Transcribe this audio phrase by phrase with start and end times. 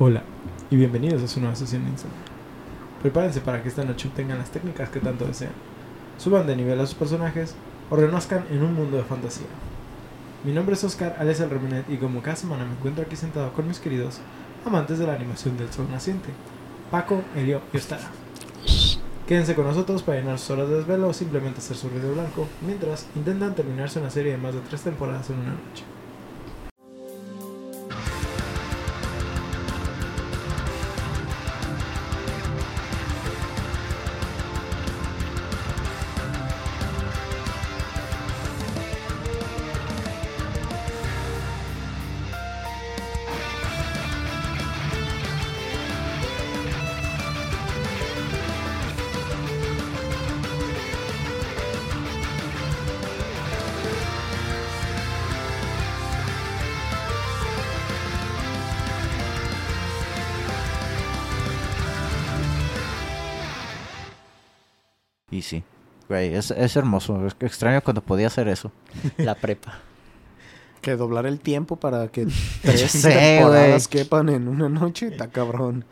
[0.00, 0.22] Hola
[0.70, 2.16] y bienvenidos a su nueva sesión de Insomnio.
[3.02, 5.50] Prepárense para que esta noche obtengan las técnicas que tanto desean,
[6.18, 7.56] suban de nivel a sus personajes
[7.90, 9.48] o renazcan en un mundo de fantasía.
[10.44, 13.52] Mi nombre es Oscar alias el Remenet y como cada semana me encuentro aquí sentado
[13.52, 14.20] con mis queridos
[14.64, 16.28] amantes de la animación del sol naciente,
[16.92, 18.08] Paco, Elio y Ostara.
[19.26, 22.46] Quédense con nosotros para llenar sus horas de desvelo o simplemente hacer su ruido blanco,
[22.64, 25.97] mientras intentan terminarse una serie de más de tres temporadas en una noche.
[66.18, 67.26] Güey, es, es hermoso.
[67.26, 68.72] Es que extraño cuando podía hacer eso.
[69.18, 69.78] La prepa.
[70.80, 72.26] Que doblar el tiempo para que
[72.62, 74.02] tres sé, temporadas güey.
[74.04, 75.84] quepan en una noche, está cabrón.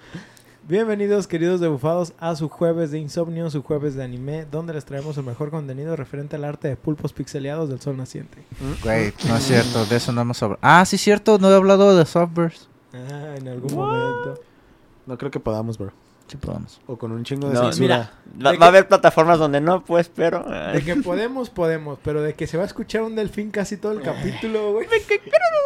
[0.68, 5.16] Bienvenidos queridos debufados a su jueves de insomnio, su jueves de anime, donde les traemos
[5.16, 8.38] el mejor contenido referente al arte de pulpos pixeleados del sol naciente.
[8.82, 10.58] Güey, no es cierto, de eso no hemos hablado.
[10.62, 12.66] Ah, sí, cierto, no he hablado de Softverse.
[12.92, 14.40] Ah, en algún momento.
[15.06, 15.92] No creo que podamos, bro.
[16.28, 16.80] Sí, podemos.
[16.88, 18.10] O con un chingo de No, censura.
[18.44, 20.44] Va, De va a haber plataformas donde no, pues, pero.
[20.72, 23.92] De que podemos, podemos, pero de que se va a escuchar un delfín casi todo
[23.92, 24.88] el capítulo, güey.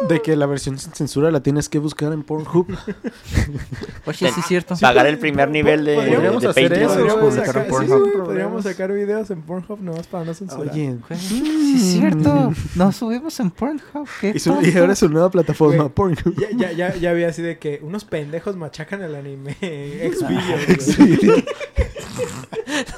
[0.07, 2.67] De que la versión sin censura la tienes que buscar en Pornhub.
[4.05, 4.75] Oye, sí, es cierto.
[4.79, 6.91] Pagar el primer nivel de, podríamos de hacer Patreon.
[6.91, 7.89] eso, Podríamos sacar, en sí, Pornhub.
[7.89, 8.27] güey, Problemas.
[8.27, 10.73] podríamos sacar videos en Pornhub nomás para no censurar.
[10.73, 12.53] Oye, Güey, sí, es cierto.
[12.75, 14.07] Nos subimos en Pornhub.
[14.19, 15.89] ¿Qué y, su- y ahora su nueva plataforma, Güey.
[15.89, 16.35] Pornhub.
[16.57, 19.55] Ya, ya, ya, así de que unos pendejos machacan el anime
[20.51, 20.79] güey.
[20.79, 21.19] Sí.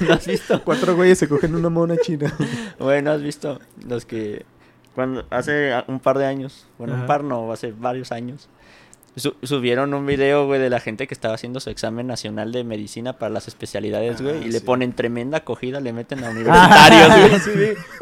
[0.00, 0.62] ¿No has visto?
[0.64, 2.32] Cuatro güeyes se cogen una mona china.
[2.78, 3.60] Güey, ¿no has visto?
[3.86, 4.44] Los que.
[4.94, 6.66] Cuando, hace un par de años.
[6.78, 7.02] Bueno, Ajá.
[7.02, 8.48] un par no, hace varios años.
[9.16, 12.62] su- subieron un video, güey, de la gente que estaba haciendo su examen nacional de
[12.64, 14.38] medicina para las especialidades, güey.
[14.42, 17.40] Ah, y le ponen tremenda acogida, le meten a universitarios, güey.
[17.40, 17.50] Sí,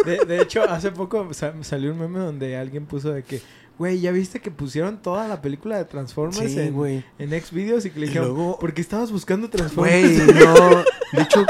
[0.04, 0.10] vi.
[0.10, 3.41] de, de hecho, hace poco sa- salió un meme donde alguien puso de que,
[3.82, 7.04] güey, ¿ya viste que pusieron toda la película de Transformers Sí, en, güey.
[7.19, 10.25] en Xvideos y que le dijeron, luego- ¿por qué estabas buscando Transformers?
[10.25, 10.54] Güey, no.
[11.12, 11.44] De hecho,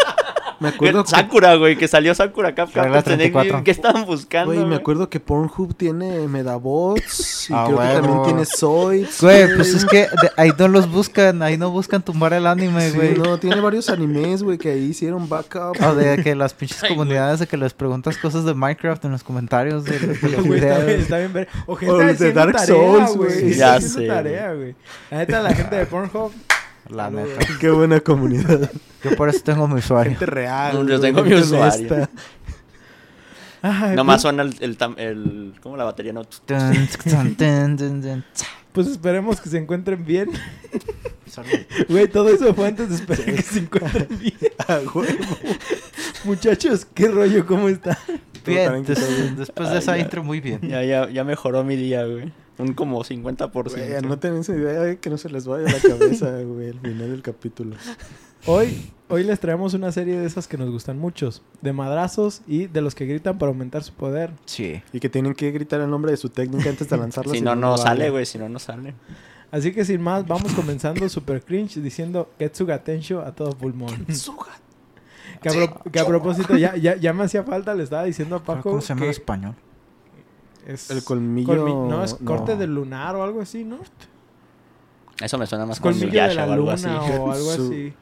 [0.63, 1.11] me acuerdo que...
[1.11, 2.83] Sakura, güey, que salió Sakura Capcom.
[2.83, 3.65] Regla 34.
[3.65, 4.53] ¿Qué estaban buscando?
[4.55, 8.01] Güey, me acuerdo que Pornhub tiene Medabots y Ah, creo que huevo.
[8.01, 9.21] también tiene Zoids.
[9.21, 12.91] Güey, pues es que de- ahí no los buscan, ahí no buscan tumbar el anime,
[12.91, 13.15] Sí, güey.
[13.15, 15.77] no, tiene varios animes, güey, que ahí hicieron backup.
[15.83, 19.13] O de que las pinches Ay, comunidades de que les preguntas cosas de Minecraft en
[19.13, 21.03] los comentarios de, de los Güey, está bien, videos.
[21.03, 21.49] está bien ver.
[21.67, 23.55] O gente O de Dark tarea, Souls, güey.
[23.55, 24.75] Ya sé, tarea, güey.
[25.11, 26.33] La neta, la gente de Pornhub.
[26.93, 27.45] La neta.
[27.61, 28.71] Qué buena comunidad.
[29.03, 30.13] Yo por eso tengo mi usuario.
[30.13, 30.87] Gente real.
[30.87, 32.09] Yo tengo mi usuario.
[33.65, 36.13] Ay, Nomás pues, suena el, el, tam- el- ¿Cómo la batería?
[36.13, 36.25] No.
[36.25, 36.59] Tun,
[37.05, 38.25] tun, tun, tun, tun.
[38.73, 40.31] pues esperemos que se encuentren bien.
[41.89, 44.35] Güey, todo eso fue antes de esperar que se encuentren bien.
[44.67, 45.17] Ah, güey.
[46.25, 47.47] Muchachos, ¿qué rollo?
[47.47, 47.97] ¿Cómo están?
[48.45, 50.03] Bien, des- después de Ay, esa ya.
[50.03, 50.59] intro muy bien.
[50.63, 52.33] Ya, ya, ya mejoró mi día, güey.
[52.59, 53.51] Un como 50%.
[53.71, 56.81] Güey, no tienen esa idea de que no se les vaya la cabeza, güey, al
[56.81, 57.77] final del capítulo.
[58.47, 61.43] Hoy, hoy les traemos una serie de esas que nos gustan muchos.
[61.61, 64.33] De madrazos y de los que gritan para aumentar su poder.
[64.45, 64.83] Sí.
[64.93, 67.33] Y que tienen que gritar el nombre de su técnica antes de lanzarla.
[67.35, 68.27] si no, no sale, güey.
[68.27, 68.95] Si no, no sale.
[69.51, 74.07] Así que sin más, vamos comenzando super cringe diciendo Ketsuga Tensho a todo pulmón.
[75.43, 78.37] Que a, pro- que a propósito, ya, ya, ya me hacía falta, le estaba diciendo
[78.37, 78.71] a Paco.
[78.71, 79.55] ¿Cómo se llama en español?
[80.67, 81.53] Es El colmillo.
[81.67, 82.59] colmi- no, es corte no.
[82.59, 83.79] del lunar o algo así, ¿no?
[85.21, 86.89] Eso me suena más como colmillo de la o algo luna así.
[86.89, 87.95] o algo Su- así.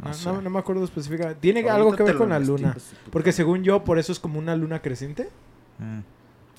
[0.00, 0.28] No No, sé.
[0.32, 1.40] no- no me acuerdo específicamente.
[1.40, 2.76] Tiene Ahorita algo que ver con la luna.
[3.10, 5.28] Porque según yo, por eso es como una luna creciente.
[5.78, 6.00] Mm.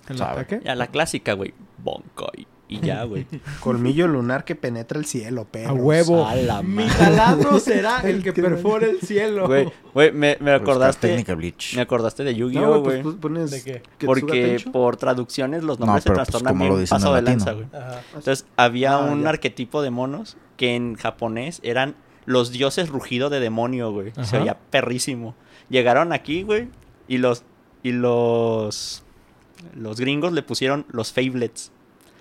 [0.10, 0.32] El Sabe.
[0.42, 0.62] ataque.
[0.64, 1.54] Ya, la clásica, güey.
[1.84, 2.48] Bonkai.
[2.76, 3.26] Y ya, güey.
[3.60, 5.70] Colmillo lunar que penetra el cielo, pero.
[5.70, 6.26] A huevo.
[6.26, 9.48] A la Mi taladro será el que perfora el cielo.
[9.48, 11.08] Güey, güey, me, me acordaste.
[11.10, 11.76] técnica Bleach.
[11.76, 13.02] Me acordaste de Yu-Gi-Oh, güey, güey.
[13.02, 13.52] pues, pues, pones.
[13.52, 13.82] ¿De qué?
[13.98, 17.52] Ketsuga Porque por traducciones los nombres pero, se pues, trastornan lo bien paso de lanza,
[17.54, 17.68] güey.
[18.16, 19.30] Entonces había Ah, un ya.
[19.30, 21.96] arquetipo de monos que en japonés eran
[22.26, 24.14] los dioses rugido de demonio, güey.
[24.24, 25.36] Se veía perrísimo.
[25.70, 26.70] Llegaron aquí, güey,
[27.08, 27.44] y los
[27.84, 29.04] y los
[29.76, 31.72] los gringos le pusieron los Fablets.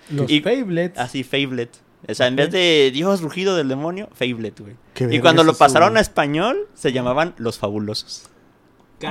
[0.09, 0.97] Los Y- Fablets.
[0.99, 1.69] Así, Fablet.
[2.07, 4.75] O sea, en vez de Dios rugido del demonio, Fablet, güey.
[5.13, 5.99] Y cuando lo pasaron güey.
[5.99, 8.29] a español, se llamaban los fabulosos.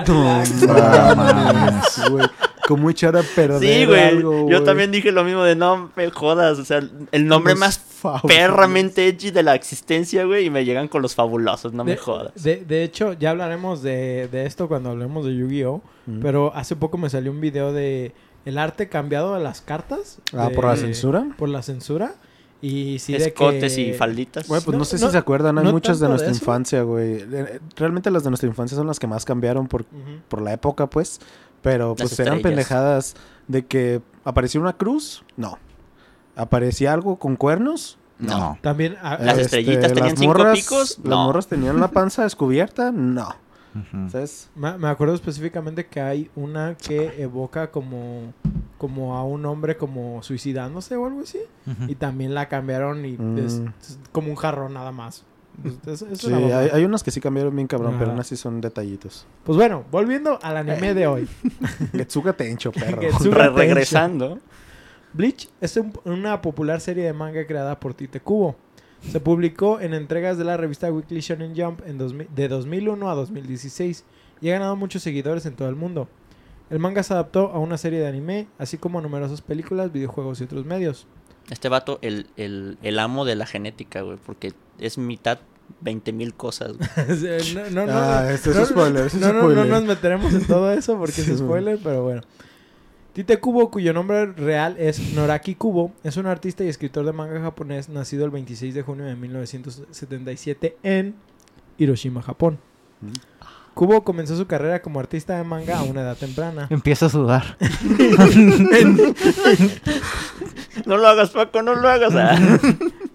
[0.06, 0.14] No
[1.14, 2.26] mames, güey.
[2.68, 4.00] ¿Cómo echar a perder Sí, güey.
[4.00, 4.64] algo, Yo güey?
[4.64, 6.58] también dije lo mismo de no me jodas.
[6.58, 6.80] O sea,
[7.10, 8.30] el nombre Los más fabulosos.
[8.30, 10.46] perramente edgy de la existencia, güey.
[10.46, 12.32] Y me llegan con los fabulosos, no me jodas.
[12.42, 15.82] De, de hecho, ya hablaremos de, de esto cuando hablemos de Yu-Gi-Oh!
[16.06, 16.20] Mm.
[16.20, 18.12] Pero hace poco me salió un video de
[18.44, 20.18] el arte cambiado de las cartas.
[20.36, 21.26] Ah, de- ¿por la censura?
[21.36, 22.14] Por la censura.
[22.60, 23.80] Y sí de Escotes que...
[23.80, 24.46] y falditas.
[24.46, 26.30] Güey, pues no, No, sé no- si se acuerdan, hay no muchas de de nuestra
[26.32, 27.16] infancia, güey.
[27.32, 29.84] Eh, Realmente las de nuestra infancia son las que más cambiaron por,
[30.28, 31.20] por la época, pues.
[31.60, 33.14] Pero pues eran pendejadas
[33.48, 35.58] de que apareció una cruz, no.
[36.36, 38.58] Aparecía algo con cuernos, no.
[38.62, 38.96] También...
[39.02, 43.34] ah, Las Este, estrellitas tenían las cinco picos, Las morras tenían la panza descubierta, no.
[44.54, 48.32] Me, me acuerdo específicamente que hay una que evoca como,
[48.78, 51.38] como a un hombre como suicidándose o algo así.
[51.88, 53.38] Y también la cambiaron y Mm.
[53.38, 55.24] es, es como un jarrón nada más.
[56.14, 59.26] Sí, hay, hay unas que sí cambiaron bien cabrón, pero aún así son detallitos.
[59.44, 61.28] Pues bueno, volviendo al anime de hoy.
[61.92, 63.00] Getsuga Tencho, perro.
[63.00, 63.56] Getsuga Re- Tensho.
[63.58, 64.38] regresando.
[65.12, 68.56] Bleach es un- una popular serie de manga creada por Tite Kubo.
[69.10, 73.14] Se publicó en entregas de la revista Weekly Shonen Jump en 2000 de 2001 a
[73.14, 74.04] 2016
[74.40, 76.08] y ha ganado muchos seguidores en todo el mundo.
[76.70, 80.40] El manga se adaptó a una serie de anime, así como a numerosas películas, videojuegos
[80.40, 81.06] y otros medios.
[81.50, 84.16] Este vato, el, el, el amo de la genética, güey.
[84.24, 85.40] Porque es mitad
[85.80, 86.72] 20 mil cosas.
[86.78, 86.88] güey.
[87.54, 90.72] no, no, no, Ah, no, este es spoiler, es no, no, nos meteremos en todo
[90.72, 92.22] eso porque Sí, es spoiler, pero bueno.
[93.12, 97.38] Tite Kubo, cuyo nombre real es Noraki Kubo, es un artista y escritor de manga
[97.42, 101.14] japonés nacido el 26 de junio de 1977 en
[101.76, 102.58] Hiroshima, Japón.
[103.02, 103.10] Mm.
[103.74, 106.68] Kubo comenzó su carrera como artista de manga a una edad temprana.
[106.70, 107.58] Empieza a sudar.
[110.86, 112.14] no lo hagas, Paco, no lo hagas.
[112.14, 112.38] ah.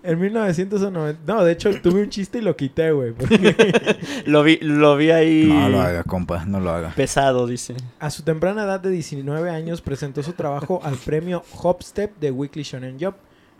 [0.07, 1.21] En 1990...
[1.33, 3.11] No, de hecho tuve un chiste y lo quité, güey.
[3.11, 3.75] porque
[4.25, 6.93] lo, vi, lo vi ahí No lo haga, compa, no lo haga.
[6.95, 7.75] pesado, dice.
[7.99, 12.63] A su temprana edad de 19 años presentó su trabajo al premio Hopstep de Weekly
[12.63, 13.17] Shonen Jump,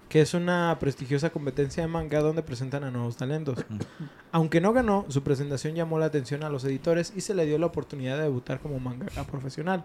[0.08, 3.66] que es una prestigiosa competencia de manga donde presentan a nuevos talentos.
[4.32, 7.58] Aunque no ganó, su presentación llamó la atención a los editores y se le dio
[7.58, 9.84] la oportunidad de debutar como mangaka profesional.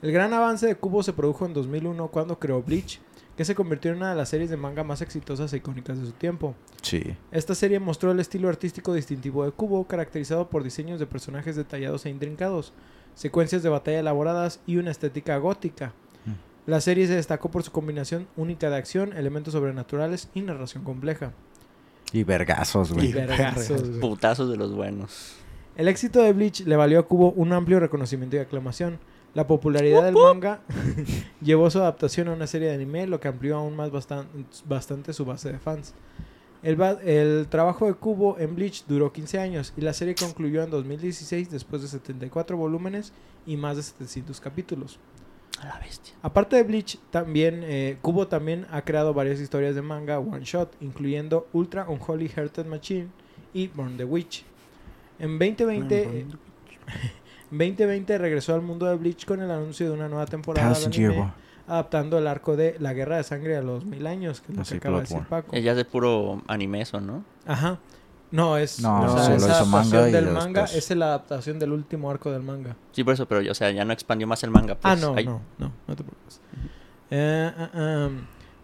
[0.00, 3.00] El gran avance de Kubo se produjo en 2001 cuando creó Bleach,
[3.36, 6.06] que se convirtió en una de las series de manga más exitosas e icónicas de
[6.06, 6.54] su tiempo.
[6.82, 7.16] Sí.
[7.30, 12.06] Esta serie mostró el estilo artístico distintivo de Kubo, caracterizado por diseños de personajes detallados
[12.06, 12.72] e intrincados,
[13.14, 15.92] secuencias de batalla elaboradas y una estética gótica.
[16.24, 16.70] Mm.
[16.70, 21.32] La serie se destacó por su combinación única de acción, elementos sobrenaturales y narración compleja.
[22.12, 23.08] Y vergazos, güey.
[23.08, 24.00] Y vergazos, güey.
[24.00, 25.36] Putazos de los buenos.
[25.76, 28.98] El éxito de Bleach le valió a Kubo un amplio reconocimiento y aclamación.
[29.36, 30.60] La popularidad del manga
[31.42, 34.26] llevó su adaptación a una serie de anime, lo que amplió aún más bastan-
[34.64, 35.92] bastante su base de fans.
[36.62, 40.70] El, el trabajo de Kubo en Bleach duró 15 años y la serie concluyó en
[40.70, 43.12] 2016 después de 74 volúmenes
[43.46, 44.98] y más de 700 capítulos.
[45.60, 46.14] A la bestia.
[46.22, 50.72] Aparte de Bleach, también eh, Kubo también ha creado varias historias de manga one shot,
[50.80, 53.08] incluyendo Ultra Unholy Hearted Machine
[53.52, 54.44] y Born the Witch.
[55.18, 56.26] En 2020, eh,
[57.50, 61.32] 2020 regresó al mundo de Bleach con el anuncio de una nueva temporada del anime,
[61.68, 64.62] adaptando el arco de La Guerra de Sangre a los mil años, que es lo
[64.62, 65.26] Así, que acaba de decir War.
[65.28, 65.56] Paco.
[65.56, 67.24] Ella es de puro anime eso, ¿no?
[67.46, 67.78] Ajá.
[68.32, 71.72] No, es, No, o sea, es adaptación manga del después- manga, es la adaptación del
[71.72, 72.74] último arco del manga.
[72.92, 74.74] Sí, por eso, pero o sea, ya no expandió más el manga.
[74.74, 74.92] Pues.
[74.92, 76.40] ah, no, Ay, no, no, no te preocupes.
[77.10, 78.08] Eh, ah, ah,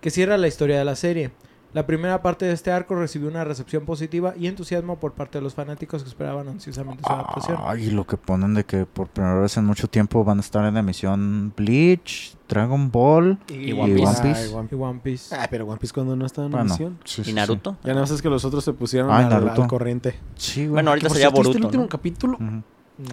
[0.00, 1.30] que cierra la historia de la serie.
[1.74, 5.42] La primera parte de este arco recibió una recepción positiva y entusiasmo por parte de
[5.42, 7.56] los fanáticos que esperaban ansiosamente su adaptación.
[7.64, 10.64] Ay, lo que ponen de que por primera vez en mucho tiempo van a estar
[10.66, 13.38] en emisión Bleach, Dragon Ball.
[13.48, 14.06] Y One Piece.
[14.06, 14.54] One Piece.
[14.54, 15.34] One- Y One Piece.
[15.34, 16.98] Ah, pero One Piece cuando no estaba en Bueno, emisión.
[17.04, 17.32] sí, sí, ¿Y sí.
[17.32, 17.78] Naruto?
[17.84, 20.18] Ya no es que los otros se pusieron Ay, al, al corriente.
[20.36, 20.72] Sí, güey.
[20.72, 21.88] Bueno, ahorita sería ¿viste Boruto, el último ¿no?
[21.88, 22.36] capítulo?
[22.38, 22.62] No,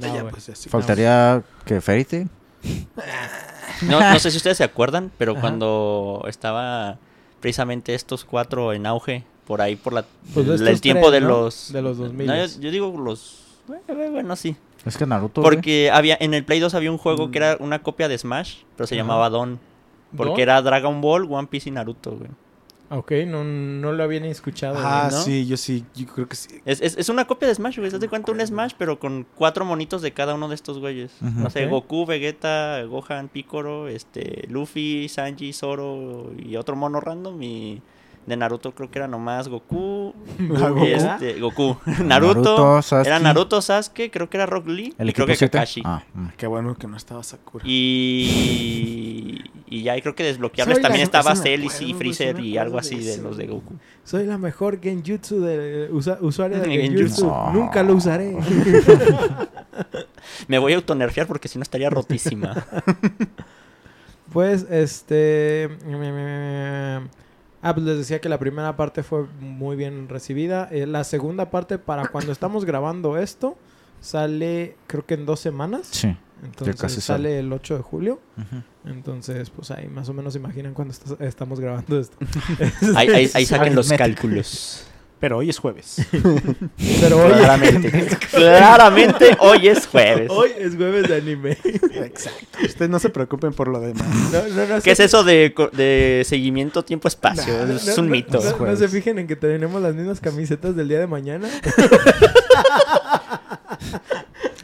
[0.02, 0.68] Ya, pues, ya sí.
[0.70, 2.30] Faltaría que Fairy Tail.
[3.84, 5.42] No, no sé si ustedes se acuerdan, pero Ajá.
[5.42, 6.98] cuando estaba
[7.40, 11.22] precisamente estos cuatro en auge, por ahí, por la, Pues de el, tiempo tres, de
[11.22, 11.28] ¿no?
[11.28, 11.74] los...
[11.74, 12.28] De los 2000.
[12.28, 13.44] No, yo, yo digo los...
[13.68, 14.56] Bueno, bueno, sí.
[14.86, 15.42] Es que Naruto.
[15.42, 18.58] Porque había en el Play 2 había un juego que era una copia de Smash,
[18.76, 19.04] pero se Ajá.
[19.04, 19.60] llamaba Don.
[20.16, 20.40] Porque ¿Don?
[20.42, 22.30] era Dragon Ball, One Piece y Naruto, güey.
[22.92, 24.76] Ok, no, no lo había ni escuchado.
[24.80, 26.60] Ah, sí, yo sí, yo creo que sí.
[26.66, 27.92] Es, es, es una copia de Smash, güey.
[27.92, 28.32] ¿Te das cuenta?
[28.32, 31.12] Un Smash, pero con cuatro monitos de cada uno de estos güeyes.
[31.22, 31.40] Ujú.
[31.40, 31.72] No sé, Ok.
[31.72, 37.42] Goku, Vegeta, Gohan, Piccolo, este, Luffy, Sanji, Zoro y otro mono random.
[37.44, 37.82] Y
[38.30, 40.14] de Naruto creo que era nomás Goku.
[40.40, 40.86] Goku.
[40.86, 41.76] Este, Goku.
[41.86, 42.04] Naruto.
[42.06, 43.08] Naruto, Sasuke.
[43.08, 44.94] Era Naruto, Sasuke, creo que era Rock Lee.
[44.98, 45.52] El y creo que 7.
[45.58, 45.82] Kakashi.
[45.84, 46.28] Ah, mm.
[46.38, 47.66] Qué bueno que no estaba Sakura.
[47.68, 52.58] Y, y ya, y creo que desbloqueables Soy la- también estaba Cell y Freezer y
[52.58, 53.48] algo así de los de.
[53.48, 53.74] Goku.
[54.06, 56.98] Soy la mejor genjutsu de usa- usuaria de Genjutsu.
[57.00, 57.26] genjutsu.
[57.26, 57.52] No.
[57.54, 58.38] Nunca lo usaré.
[60.48, 62.64] Me voy a autonerfear porque si no estaría rotísima.
[64.32, 65.70] Pues, este...
[67.62, 70.70] Ah, pues les decía que la primera parte fue muy bien recibida.
[70.72, 73.58] Eh, la segunda parte, para cuando estamos grabando esto,
[74.00, 75.88] sale creo que en dos semanas.
[75.92, 76.16] Sí.
[76.44, 77.40] Entonces casi sale sale.
[77.40, 78.22] el 8 de julio.
[78.86, 82.18] Entonces, pues ahí más o menos imaginan cuando estás- estamos grabando esto.
[82.96, 84.86] Ahí, ahí- ahí saquen los cálculos.
[85.20, 85.98] Pero hoy es jueves.
[87.02, 88.08] Pero hoy, Claramente.
[88.32, 90.30] Claramente hoy es jueves.
[90.30, 91.58] hoy es jueves de anime.
[91.62, 92.58] Exacto.
[92.64, 94.08] Ustedes no se preocupen por lo demás.
[94.32, 97.66] No, no, no ¿Qué es eso de, de seguimiento tiempo-espacio?
[97.66, 98.40] no, es no, un no, mito.
[98.42, 101.50] No, no se fijen en que tenemos las mismas camisetas del día de mañana.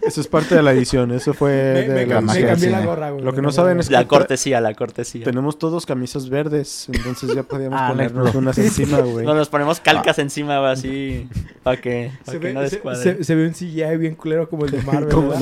[0.06, 1.12] Eso es parte de la edición.
[1.12, 3.26] Eso fue me, de me la me magia cambié la gorra, güey.
[3.26, 4.00] Lo que no saben la es gorra.
[4.02, 5.24] La cortesía, la cortesía.
[5.26, 6.88] Tenemos todos camisas verdes.
[6.94, 8.40] Entonces ya podíamos Ah, ponernos no.
[8.40, 9.26] unas encima, güey.
[9.26, 11.28] No, nos ponemos calcas encima, va, así,
[11.64, 13.02] para que, pa' Se que ve, no se, descuadre.
[13.18, 15.10] se- se ve un CGI bien culero como el de Marvel.
[15.10, 15.34] Como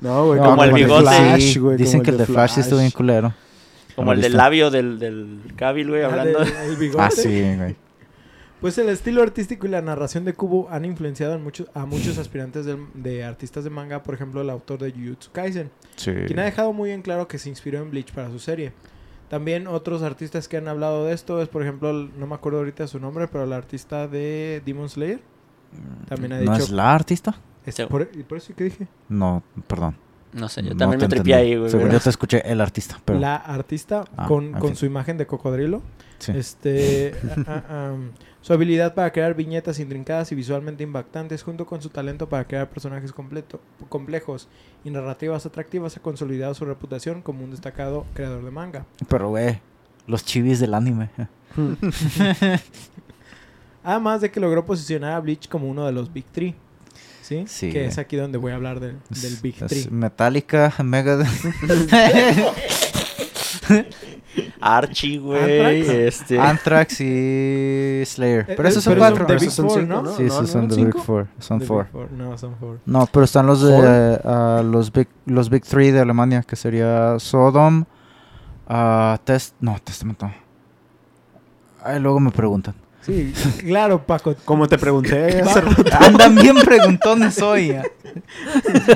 [0.00, 0.40] No, güey.
[0.40, 1.02] No, Como el de bigote.
[1.02, 3.34] Flash, güey, Dicen que el de Flash estuvo bien culero.
[3.94, 6.38] Como el del labio del, del Cavill, güey, Ah, hablando.
[6.40, 7.02] del- el bigote.
[7.02, 7.76] Ah, sí, güey.
[8.60, 12.16] Pues el estilo artístico y la narración de Kubo han influenciado en muchos, a muchos
[12.18, 16.12] aspirantes de artistas de manga, por ejemplo el autor de Jujutsu Kaisen, Sí.
[16.26, 18.72] quien ha dejado muy en claro que se inspiró en Bleach para su serie.
[19.28, 22.58] También otros artistas que han hablado de esto es, por ejemplo, el- no me acuerdo
[22.60, 25.20] ahorita su nombre, pero el artista de Demon Slayer.
[26.08, 27.36] También ha ¿No dicho- es la artista?
[27.66, 28.86] Es por, ¿y por eso qué dije?
[29.08, 29.96] No, perdón.
[30.32, 31.70] No sé, yo No también me tripié ahí, güey.
[31.70, 33.18] Según yo te escuché el artista, pero...
[33.18, 35.82] La artista Ah, con, su imagen de cocodrilo.
[36.18, 36.32] Sí.
[36.34, 37.14] Este,
[37.48, 38.10] ah, ah, um,
[38.46, 42.70] su habilidad para crear viñetas intrincadas y visualmente impactantes, junto con su talento para crear
[42.70, 44.46] personajes completo, complejos
[44.84, 48.86] y narrativas atractivas, ha consolidado su reputación como un destacado creador de manga.
[49.08, 49.58] Pero, güey,
[50.06, 51.10] los chivis del anime.
[53.82, 56.54] Además de que logró posicionar a Bleach como uno de los Big Three.
[57.22, 57.46] ¿Sí?
[57.48, 59.88] Sí, que es aquí donde voy a hablar del, del Big Three.
[59.90, 61.26] Metallica, Megadeth.
[64.66, 65.60] Archie, güey.
[65.60, 65.88] Anthrax.
[65.88, 66.38] Este.
[66.40, 68.40] Anthrax y Slayer.
[68.48, 69.18] Eh, Pero esos son pero cuatro.
[69.18, 70.02] son The Esos son Four, cinco, ¿no?
[70.02, 70.12] ¿no?
[70.16, 70.96] Sí, ¿No esos son eran The Big?
[71.04, 71.26] Four.
[71.38, 71.84] Son The four.
[71.84, 72.12] Big Four.
[72.12, 72.78] No, son four.
[72.86, 77.18] No, pero están los de ah, los Big los Big Three de Alemania, que sería
[77.18, 77.84] Sodom,
[78.68, 80.32] ah, Test, no, Testament no.
[81.82, 82.74] Ay, luego me preguntan.
[83.06, 84.34] Sí, claro, Paco.
[84.44, 85.84] Como te pregunté hace rato.
[86.00, 87.76] Andan bien preguntones hoy.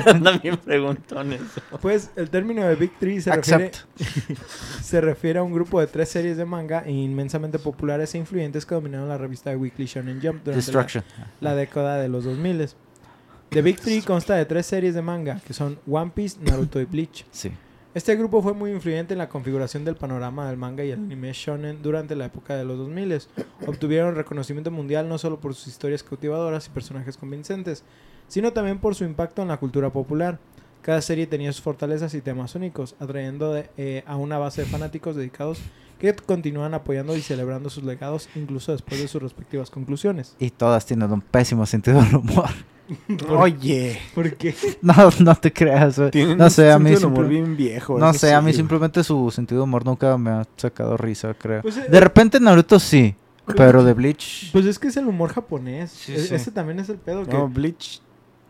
[0.05, 1.41] Andan bien preguntones.
[1.81, 3.71] Pues el término de Big Three se refiere,
[4.83, 8.75] se refiere a un grupo de tres series de manga inmensamente populares e influyentes que
[8.75, 11.05] dominaron la revista de Weekly Shonen Jump durante la,
[11.41, 12.69] la década de los 2000.
[13.51, 16.85] The Big Three consta de tres series de manga, que son One Piece, Naruto y
[16.85, 17.27] Bleach.
[17.31, 17.53] Sí.
[17.93, 21.33] Este grupo fue muy influyente en la configuración del panorama del manga y el anime
[21.33, 23.23] shonen durante la época de los 2000.
[23.67, 27.83] Obtuvieron reconocimiento mundial no solo por sus historias cautivadoras y personajes convincentes,
[28.29, 30.39] sino también por su impacto en la cultura popular.
[30.83, 35.17] Cada serie tenía sus fortalezas y temas únicos, atrayendo eh, a una base de fanáticos
[35.17, 35.59] dedicados
[35.99, 40.37] que continúan apoyando y celebrando sus legados incluso después de sus respectivas conclusiones.
[40.39, 42.51] Y todas tienen un pésimo sentido del humor.
[43.29, 43.99] Oye.
[44.15, 44.55] ¿Por qué?
[44.83, 45.99] No, no te creas.
[46.37, 47.99] No sé, a mí sentido del humor simple- bien viejo.
[47.99, 48.55] No sé, a sí, mí güey.
[48.55, 51.63] simplemente su sentido de humor nunca me ha sacado risa, creo.
[51.63, 53.15] Pues, eh, De repente Naruto sí,
[53.57, 54.51] pero de Bleach...
[54.53, 55.91] Pues es que es el humor japonés.
[55.91, 56.35] Sí, E- sí.
[56.35, 57.33] Ese también es el pedo que...
[57.33, 58.01] No, Bleach.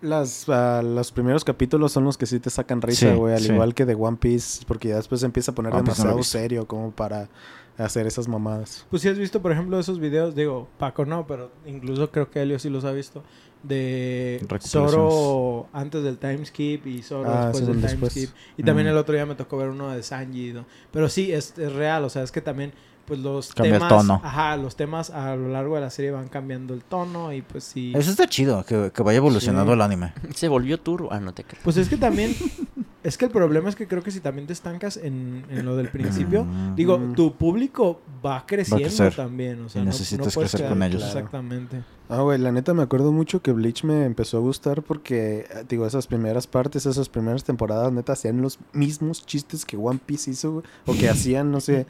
[0.02, 3.34] Las, ah, los primeros capítulos son los que sí te sacan risa, Sí, güey.
[3.34, 3.52] al sí.
[3.52, 4.64] igual que de One Piece.
[4.66, 7.28] Porque ya después se empieza a poner One no demasiado serio como para
[7.76, 8.86] hacer esas mamadas.
[8.88, 12.40] Pues si has visto, por ejemplo, esos videos, digo, Paco no, pero incluso creo que
[12.40, 13.22] Helio sí los ha visto,
[13.62, 14.44] de.
[14.60, 18.12] Zoro antes del time skip y Zoro Ah, después del time después.
[18.12, 18.30] skip.
[18.56, 18.90] Y también Mm.
[18.90, 20.52] el otro día me tocó ver uno de Sanji.
[20.52, 20.64] ¿no?
[20.90, 22.72] Pero sí, es, es real, o sea, es que también
[23.06, 23.88] pues los Cambia el temas...
[23.88, 24.20] tono.
[24.22, 27.64] Ajá, los temas a lo largo de la serie van cambiando el tono y pues
[27.64, 27.92] sí...
[27.96, 29.74] Eso está chido, que, que vaya evolucionando Sí.
[29.74, 30.12] el anime.
[30.34, 31.08] Se volvió turbo.
[31.10, 31.60] Ah, no te creo.
[31.64, 32.34] Pues es que también...
[33.02, 35.76] es que el problema es que creo que si también te estancas en, en lo
[35.76, 36.46] del principio...
[36.76, 39.14] Digo, tu público va creciendo crecer.
[39.14, 41.02] también, o sea, Y no- necesitas no puedes crecer quedar- con ellos.
[41.04, 41.82] Exactamente.
[42.08, 45.86] Ah, güey, la neta me acuerdo mucho que Bleach me empezó a gustar porque, digo,
[45.86, 50.52] esas primeras partes, esas primeras temporadas, neta, hacían los mismos chistes que One Piece hizo,
[50.52, 50.64] güey.
[50.86, 51.86] O que hacían, no sé,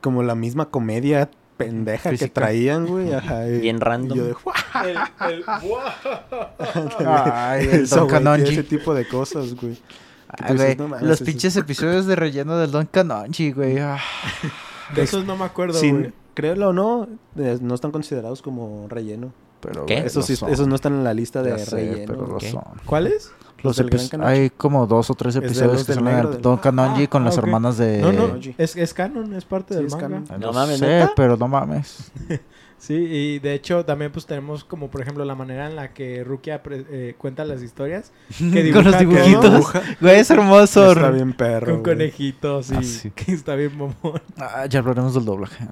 [0.00, 3.12] como la misma comedia pendeja que traían, güey.
[3.12, 4.16] Ajá, y- Bien random.
[4.16, 4.34] y yo de,
[7.06, 8.52] Ay, el Don güey, Kanonji.
[8.52, 9.76] Ese tipo de cosas, güey.
[10.36, 12.86] Que Ay, tú dices, güey, "No mames, los eso- pinches episodios de relleno del Don
[12.86, 13.78] Kanonji, güey.
[13.78, 13.98] ah.
[14.94, 16.12] De esos no me acuerdo, Sin- güey.
[16.34, 19.32] créelo o no, no están considerados como relleno.
[19.60, 19.94] Pero, ¿Qué?
[19.94, 22.12] güey, Esos, sí- no están en la lista de Ya sé, relleno.
[22.14, 22.50] pero lo ¿Qué?
[22.50, 22.62] son.
[22.84, 23.32] ¿Cuáles?
[23.62, 26.28] Los del Gran hay como dos o tres Es de episodios que son en negro
[26.28, 28.00] el del- Don Kanonji Ah, con las hermanas de...
[28.02, 30.08] No, no, es, es canon, es parte Sí, del es manga.
[30.08, 30.24] canon.
[30.28, 31.12] No No mames, sé, ¿neta?
[31.16, 32.12] pero no mames.
[32.78, 36.22] Sí, y de hecho también pues tenemos como por ejemplo la manera en la que
[36.22, 38.12] Rukia pre- eh, cuenta las historias.
[38.38, 39.72] Que Con los dibuja dibujitos.
[40.00, 40.92] Güey, es hermoso.
[40.92, 41.66] Está bien perro.
[41.72, 41.96] Con güey.
[41.96, 43.10] conejitos y Ah, sí.
[43.12, 44.20] que está bien mamón.
[44.38, 45.64] Ah, ya hablaremos del doblaje.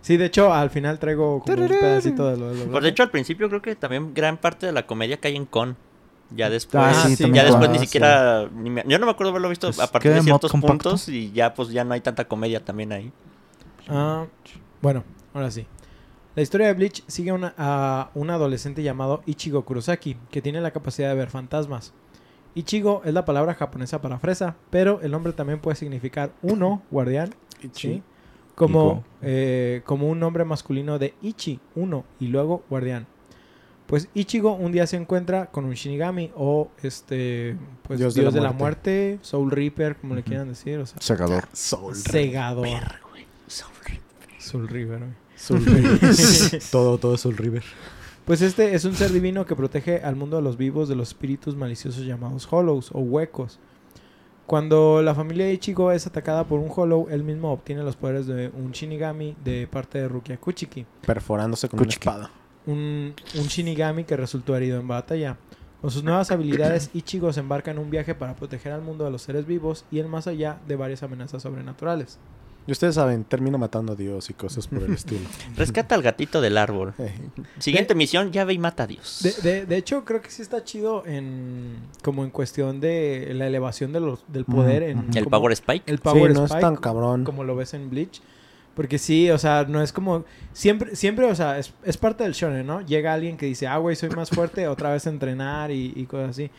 [0.00, 2.88] Sí, de hecho al final traigo como un pedacito de lo de lo Pues de
[2.90, 5.76] hecho al principio creo que también gran parte de la comedia cae en con.
[6.30, 9.48] Ya después, Ah, sí, ya después ni siquiera, ni me- yo no me acuerdo haberlo
[9.48, 10.90] visto Pues a partir de ciertos compacto.
[10.90, 13.10] puntos y ya pues ya no hay tanta comedia también ahí.
[13.88, 14.26] Ah,
[14.82, 15.04] bueno,
[15.34, 15.66] ahora sí.
[16.38, 20.70] La historia de Bleach sigue una- a un adolescente llamado Ichigo Kurosaki, que tiene la
[20.70, 21.92] capacidad de ver fantasmas.
[22.54, 27.34] Ichigo es la palabra japonesa para fresa, pero el nombre también puede significar uno, guardián,
[27.72, 28.04] ¿sí?
[28.54, 33.08] Como, eh, como un nombre masculino de Ichi, uno, y luego guardián.
[33.88, 38.52] Pues Ichigo un día se encuentra con un Shinigami o este pues Dios, de, la,
[38.52, 41.48] muerte, Soul Reaper, como le quieran decir, o sea, Segador.
[41.52, 42.62] Soul segador.
[42.62, 43.26] Ver, güey.
[43.48, 43.98] Sorry.
[44.38, 45.27] Soul Reaper.
[45.48, 45.62] Güey.
[45.62, 46.62] Soul River.
[46.70, 47.62] todo, todo es Soul River.
[48.24, 51.08] Pues este es un ser divino que protege al mundo de los vivos de los
[51.08, 53.58] espíritus maliciosos llamados hollows o huecos.
[54.46, 58.26] Cuando la familia de Ichigo es atacada por un hollow, él mismo obtiene los poderes
[58.26, 62.08] de un Shinigami de parte de Rukia Kuchiki, Perforándose con Kuchiki.
[62.08, 62.30] una espada.
[62.66, 65.36] un, un Shinigami que resultó herido en batalla.
[65.82, 69.10] Con sus nuevas habilidades, Ichigo se embarca en un viaje para proteger al mundo de
[69.10, 72.18] los seres vivos y el más allá de varias amenazas sobrenaturales.
[72.68, 75.22] Y ustedes saben, termina matando a Dios y cosas por el estilo.
[75.56, 76.92] Rescata al gatito del árbol.
[76.98, 77.14] Eh,
[77.58, 79.20] Siguiente misión, ya ve y mata a Dios.
[79.22, 83.46] De, de- de hecho, creo que sí está chido en como en cuestión de la
[83.46, 84.82] elevación de los, del poder.
[84.82, 85.90] en, el como- Power Spike.
[85.90, 87.24] El sí, Power no es Spike, tan cabrón.
[87.24, 88.20] como lo ves en Bleach.
[88.74, 90.24] Porque sí, o sea, no es como...
[90.52, 92.80] Siempre, siempre o sea, es, es parte del shonen, ¿no?
[92.82, 96.04] Llega alguien que dice, ah, güey, soy más fuerte, otra vez a entrenar y, y
[96.04, 96.50] cosas así.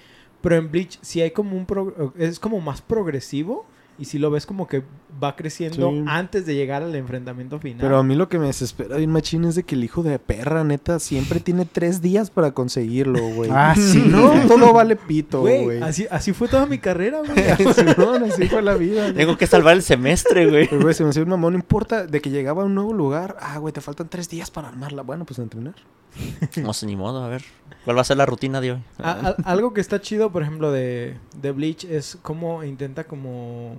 [0.41, 1.65] Pero en Bleach sí hay como un...
[1.67, 3.65] pro- es como más progresivo
[3.99, 4.83] y si lo ves como que
[5.21, 6.03] va creciendo Sí.
[6.07, 7.79] antes de llegar al enfrentamiento final.
[7.81, 10.17] Pero a mí lo que me desespera bien machín es de que el hijo de
[10.19, 13.49] perra, neta, siempre tiene tres días para conseguirlo, güey.
[13.53, 14.03] Ah, sí.
[14.07, 17.29] No, todo vale pito, Güey, así, así fue toda mi carrera, güey.
[18.29, 19.01] Así fue la vida.
[19.03, 19.13] güey.
[19.15, 20.67] Tengo que salvar el semestre, güey.
[20.69, 21.53] Pero, güey, se me hacía un mamón.
[21.53, 23.35] No importa de que llegaba a un nuevo lugar.
[23.41, 25.01] Ah, güey, te faltan tres días para armarla.
[25.01, 25.75] Bueno, pues a entrenar.
[26.63, 27.43] No sé, ni modo, a ver.
[27.85, 28.83] ¿Cuál va a ser la rutina de hoy?
[28.97, 33.77] A- a- algo que está chido, por ejemplo, de, de Bleach es cómo intenta como...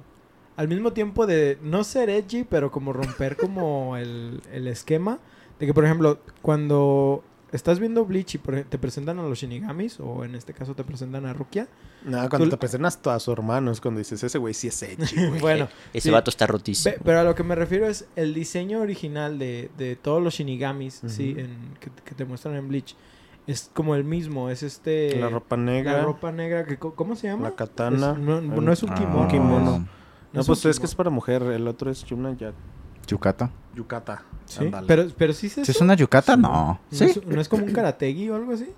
[0.61, 5.19] Al mismo tiempo de no ser edgy, pero como romper como el, el esquema.
[5.59, 10.25] De que, por ejemplo, cuando estás viendo Bleach y te presentan a los Shinigamis, o
[10.25, 11.67] en este caso te presentan a Rukia.
[12.05, 14.83] Nada, cuando Tú- te presentas a su hermano es cuando dices, ese güey sí es
[14.83, 15.41] edgy, güey.
[15.41, 16.11] bueno, Ese sí.
[16.11, 16.95] vato está rotísimo.
[17.05, 21.01] Pero a lo que me refiero es el diseño original de, de todos los Shinigamis,
[21.07, 22.95] sí, en, que, que te muestran en Bleach.
[23.47, 25.17] Es como el mismo, es este...
[25.19, 26.03] la ropa la negra.
[26.03, 27.49] ropa negra, que, ¿cómo se llama?
[27.49, 28.13] La katana.
[28.13, 29.29] Es- no, no es un Ah, kimono.
[29.29, 29.89] kimono.
[30.33, 31.43] No, es pues es que es para mujer.
[31.43, 32.53] El otro es Yuna ya...
[33.07, 33.51] Yukata.
[33.75, 34.23] Yukata.
[34.45, 35.73] Sí, pero, pero sí es ¿Sí eso.
[35.73, 36.37] es una yukata?
[36.37, 36.49] No.
[36.49, 37.05] ¿No, ¿Sí?
[37.05, 38.69] es, no es como un karategi o algo así?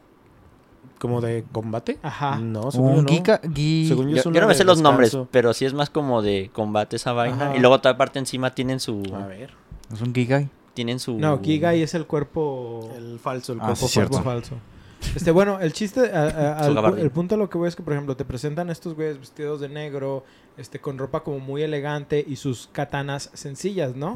[0.98, 1.98] ¿Como de combate?
[2.02, 2.38] Ajá.
[2.38, 3.10] No, según yo Un no.
[3.10, 3.40] giga...
[3.42, 5.74] gi- Según yo, Yo, es yo una no me sé los nombres, pero sí es
[5.74, 7.46] más como de combate esa vaina.
[7.48, 7.56] Ajá.
[7.56, 9.02] Y luego toda parte encima tienen su...
[9.14, 9.52] A ver.
[9.92, 10.48] Es un gigai.
[10.74, 11.18] Tienen su...
[11.18, 14.54] No, Kigai es el cuerpo, El falso, el Ah, cuerpo sí, cuerpo falso.
[15.14, 17.04] Este, bueno, el chiste, a- a- al pu- gabardín.
[17.04, 19.60] el punto a lo que voy es que, por ejemplo, te presentan estos güeyes vestidos
[19.60, 20.24] de negro,
[20.56, 24.14] este, con ropa como muy elegante y sus katanas sencillas, ¿no?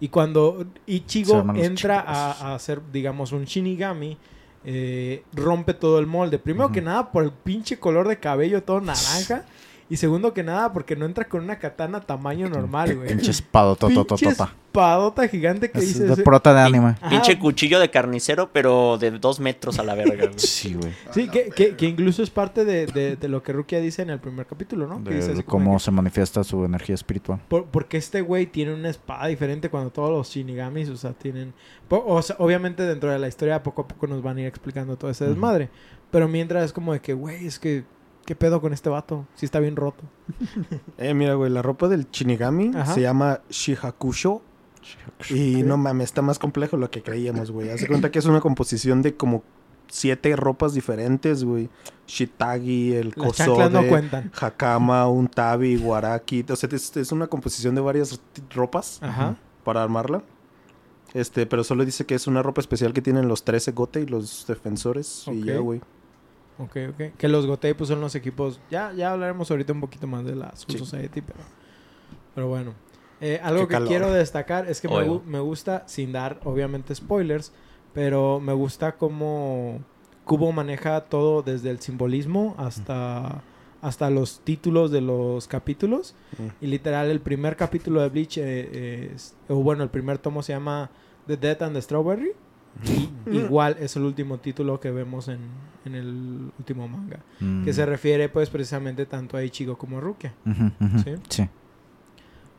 [0.00, 4.16] Y cuando Ichigo entra a, a hacer, digamos, un Shinigami,
[4.64, 6.38] eh, rompe todo el molde.
[6.38, 9.44] Primero que nada por el pinche color de cabello todo naranja.
[9.90, 13.08] Y segundo que nada porque no entra con una katana tamaño normal, güey.
[13.08, 14.44] Pinche espado, Pinche totototota.
[14.68, 16.16] espadota gigante que Es dices...
[16.16, 16.94] de prota de anime.
[17.08, 20.38] Pinche cuchillo de carnicero, pero de dos metros a la verga, güey.
[20.38, 20.92] Sí, güey.
[21.10, 24.10] Sí, que, que, que incluso es parte de, de- de lo que Rukia dice en
[24.10, 25.02] el primer capítulo, ¿no?
[25.02, 27.40] Que dice De cómo que, se manifiesta su energía espiritual.
[27.48, 31.52] por- porque este güey tiene una espada diferente cuando todos los Shinigamis, o sea, tienen...
[31.88, 34.96] o sea, obviamente dentro de la historia poco a poco nos van a ir explicando
[34.96, 35.68] todo ese desmadre.
[36.12, 37.82] Pero mientras es como de que, güey, es que...
[38.30, 39.26] ¿Qué pedo con este vato?
[39.34, 40.04] Sí está bien roto.
[40.98, 42.94] Eh, mira, güey, la ropa del Shinigami Ajá.
[42.94, 44.40] se llama Shihakusho.
[45.30, 47.70] Y no mames, está más complejo de lo que creíamos, güey.
[47.70, 49.42] Haz de cuenta que es una composición de como
[49.88, 51.70] siete ropas diferentes, güey.
[52.06, 54.30] Shitagi, el no Kosode.
[54.40, 56.44] Hakama, un Tabi, Waraki.
[56.50, 58.20] O sea, es, es una composición de varias
[58.54, 59.38] ropas Ajá.
[59.64, 60.22] para armarla.
[61.14, 64.06] Este, pero solo dice que es una ropa especial que tienen los 13 Gote y
[64.06, 65.24] los defensores.
[65.26, 65.80] Y ya, güey.
[66.60, 67.16] Ok, ok.
[67.16, 68.60] Que los Gotei pues son los equipos...
[68.70, 70.78] Ya, ya hablaremos ahorita un poquito más de la Soul Sí.
[70.78, 71.38] Society, pero...
[72.34, 72.74] Pero bueno.
[73.20, 77.52] Eh, algo que quiero destacar es que me, gu- me gusta, sin dar obviamente spoilers,
[77.92, 79.80] pero me gusta cómo,
[80.24, 83.42] Kubo maneja todo desde el simbolismo hasta,
[83.82, 86.14] hasta los títulos de los capítulos.
[86.38, 86.64] Mm.
[86.64, 90.52] Y literal, el primer capítulo de Bleach, eh, es- o bueno, el primer tomo se
[90.54, 90.90] llama
[91.26, 92.32] The Death and the Strawberry.
[93.30, 95.40] Y igual es el último título que vemos en,
[95.84, 97.20] en el último manga.
[97.40, 97.64] Mm.
[97.64, 100.32] Que se refiere pues precisamente tanto a Ichigo como a Rukia.
[101.04, 101.14] ¿Sí?
[101.28, 101.48] Sí.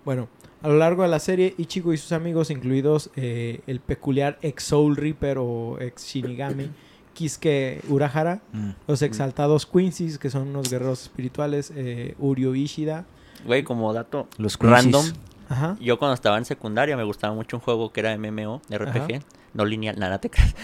[0.06, 0.28] Bueno,
[0.62, 4.63] a lo largo de la serie, Ichigo y sus amigos, incluidos eh, el peculiar ex
[4.63, 6.69] Soul Reaper o ex Shinigami,
[7.13, 8.69] Kisuke Urahara, Mm.
[8.88, 13.06] los exaltados Quincy's, que son unos guerreros espirituales, eh, Uryu Ishida.
[13.45, 15.19] Güey, como dato Los random, Quincy's.
[15.52, 15.78] Ajá.
[15.80, 19.26] yo cuando estaba en secundaria me gustaba mucho un juego que era MMO, RPG, Ajá.
[19.54, 20.56] no lineal, nada te creas.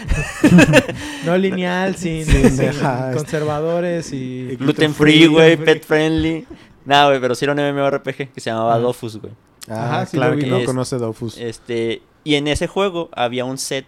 [1.24, 4.56] No lineal, sin, Sin sin dejar- conservadores y...
[4.56, 6.46] Gluten free, güey, pet friendly.
[6.84, 8.80] Nada, güey, pero sí era un MMORPG que se llamaba Ajá.
[8.80, 9.32] Dofus, güey.
[9.68, 11.36] Ah, Ajá, sí claro que no Es- conoce Dofus.
[11.36, 13.86] Este, y en ese juego había un set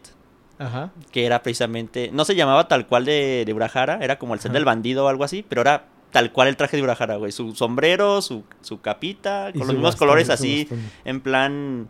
[0.58, 0.90] Ajá.
[1.10, 4.50] que era precisamente, no se llamaba tal cual de, de Urahara, era como el set
[4.50, 4.54] Ajá.
[4.54, 7.32] del bandido o algo así, pero era tal cual el traje de Urahara, güey.
[7.32, 10.68] Su sombrero, su, su capita, con los mismos colores así,
[11.04, 11.88] en plan,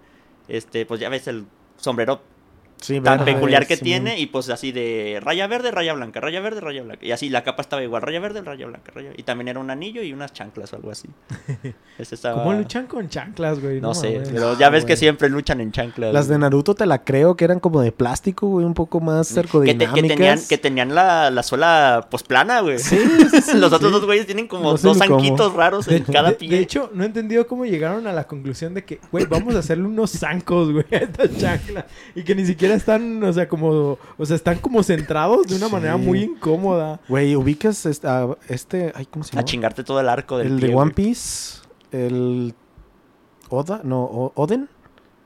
[0.49, 2.23] este, pues ya ves el sombrero
[2.81, 6.61] Sí, tan peculiar que tiene y pues así de raya verde, raya blanca, raya verde,
[6.61, 7.05] raya blanca.
[7.05, 9.11] Y así la capa estaba igual, raya verde, raya blanca, raya...
[9.17, 11.09] Y también era un anillo y unas chanclas o algo así.
[11.99, 12.43] Estaba...
[12.43, 13.81] ¿Cómo luchan con chanclas, güey?
[13.81, 14.97] No, sé, pero ya ves que güey.
[14.99, 16.13] siempre luchan en chanclas.
[16.15, 16.39] Las de.
[16.39, 19.41] Naruto te la creo que eran como de plástico, güey, un poco más que, te-
[19.43, 19.95] cercodinámicas.
[19.95, 22.79] que tenían, que tenían la, la suela pues plana, güey.
[22.79, 22.99] Sí,
[23.57, 25.19] Los otros dos güeyes tienen como No sé dos ni cómo.
[25.21, 26.49] anquitos raros De, en cada de- pie.
[26.49, 29.59] de hecho, no he entendido cómo llegaron a la conclusión de que, güey, vamos a
[29.59, 31.87] hacerle unos zancos, güey, a esta chancla.
[32.15, 35.67] Y que ni siquiera están, o sea, como, o sea, están como centrados de una
[35.67, 35.73] Sí.
[35.73, 37.01] manera muy incómoda.
[37.09, 39.45] Güey, ubicas este, a este, ay, ¿cómo se a llama?
[39.45, 40.75] chingarte todo el arco del El pie, de.
[40.75, 41.59] One Piece,
[41.93, 42.55] el
[43.49, 44.69] Oda, no, O- Oden,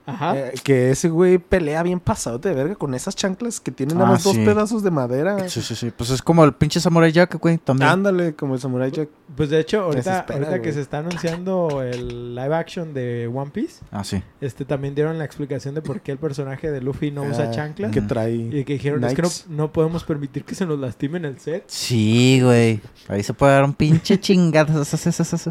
[0.07, 0.37] Ajá.
[0.39, 4.09] eh, que ese güey pelea bien pasado de verga con esas chanclas que tienen nada
[4.11, 5.49] Ah, más dos pedazos de madera.
[5.49, 5.91] Sí, sí, sí.
[5.97, 7.89] Pues es como el pinche Samurai Jack, güey, también.
[7.91, 9.09] Ándale, como el Samurai Jack.
[9.37, 13.83] Pues de hecho, ahorita, ahorita que se está anunciando el live action de One Piece,
[13.91, 14.23] Ah, sí.
[14.41, 17.51] este también dieron la explicación de por qué el personaje de Luffy no usa Ah,
[17.51, 17.91] chanclas.
[17.91, 18.33] Que trae.
[18.35, 21.39] Y que dijeron, es que no, no podemos permitir que se nos lastime en el
[21.41, 21.65] set.
[21.67, 22.81] Sí, güey.
[23.09, 24.73] Ahí se puede dar un pinche chingada.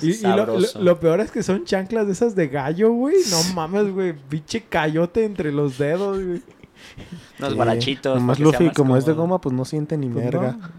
[0.01, 3.15] Y, y lo, lo- lo peor es que son chanclas de esas de gallo, güey.
[3.31, 4.13] No mames, güey.
[4.45, 6.41] Pinche cayote entre los dedos, güey.
[7.39, 7.55] Unos Sí.
[7.55, 8.15] guarachitos.
[8.19, 10.51] Nomás Luffy, más como es de goma, pues no siente ni Pues verga.
[10.53, 10.71] no, no.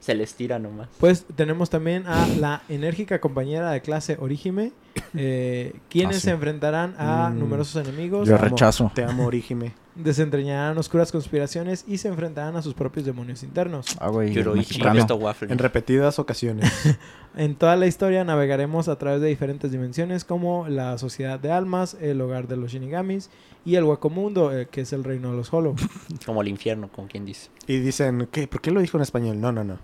[0.00, 0.88] Se les tira nomás.
[1.00, 4.72] Pues tenemos también a la enérgica compañera de clase Orihime,
[5.14, 6.24] eh, quienes Ah, sí.
[6.26, 7.38] se enfrentarán a Mm.
[7.38, 8.90] numerosos enemigos, Yo rechazo.
[8.94, 9.72] Te amo, Orihime.
[9.94, 13.96] desentrañarán oscuras conspiraciones y se enfrentarán a sus propios demonios internos.
[14.00, 14.32] Ah, güey.
[14.36, 16.70] En repetidas ocasiones.
[17.36, 21.96] En toda la historia navegaremos a través de diferentes dimensiones como la sociedad de almas,
[22.00, 23.28] el hogar de los shinigamis
[23.64, 25.74] y el hueco mundo, eh, que es el reino de los Hollow.
[26.26, 27.50] Como el infierno, como quien dice.
[27.66, 28.46] y dicen, ¿qué?
[28.46, 29.40] ¿Por qué lo dijo en español?
[29.40, 29.78] No, no, no.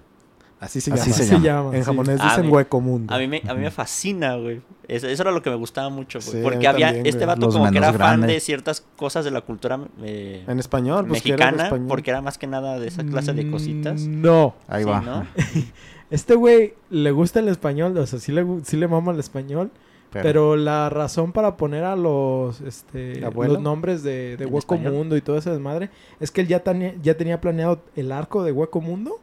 [0.61, 1.17] Así se Así llama.
[1.17, 1.45] se Se llama.
[1.45, 1.87] llama, En sí.
[1.91, 3.15] japonés Ah, dicen mi- hueco mundo.
[3.15, 4.61] A mí me, a mí me fascina, güey.
[4.87, 6.31] Eso, eso era lo que me gustaba mucho, güey.
[6.33, 9.31] Sí, porque había también, este vato Los como que era fan de ciertas cosas de
[9.31, 11.89] la cultura eh, En español, pues que era en mexicana, español.
[11.89, 14.03] porque era más que nada de esa clase de cositas.
[14.03, 14.55] Mm, No.
[14.69, 15.01] Ahí Sí, va.
[15.01, 15.27] ¿no?
[16.11, 19.71] Este güey le gusta el español, o sea, sí le, sí le mama el español,
[20.13, 24.93] pero, la razón para poner a los este los nombres de, de ¿En Hueco español?
[24.93, 28.43] Mundo y todo ese desmadre es que él ya, tenía- ya tenía planeado el arco
[28.43, 29.21] de Hueco Mundo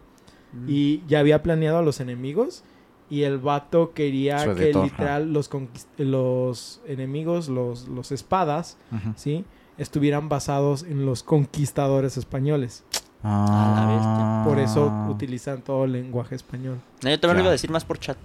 [0.58, 0.66] Mm.
[0.68, 2.64] y ya había planeado a los enemigos
[3.10, 8.78] y el vato quería Su que editor, literal los conquist- los enemigos, los, los espadas.
[9.16, 9.46] ¿sí?
[9.78, 12.84] estuvieran basados en los conquistadores españoles.
[13.24, 14.44] Ah.
[14.46, 16.80] Por eso utilizan todo el lenguaje español.
[17.04, 18.18] No, yo también lo iba a decir más por chat.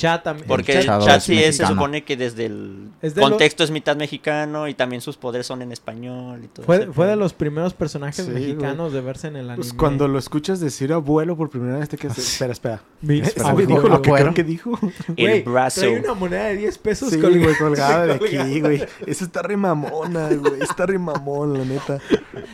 [0.00, 0.48] Chat también.
[0.48, 3.70] Porque el es sí es, se supone que desde el Es de lo- contexto es
[3.70, 7.34] mitad mexicano y también sus poderes son en español y todo Fue, fue de los
[7.34, 9.56] primeros personajes Sí, mexicanos de verse en el anime.
[9.56, 12.16] Pues cuando lo escuchas decir abuelo por primera vez te quedas...
[12.18, 12.82] Espera, espera.
[13.02, 14.78] Mi- Ah, güey güey, dijo lo que creo que dijo.
[15.16, 15.80] El brazo.
[15.82, 18.84] Trae una moneda de 10 pesos Sí, colgada- colgada de aquí, güey.
[19.06, 20.60] Eso está re mamona, güey.
[20.62, 21.98] Está re mamón, la neta.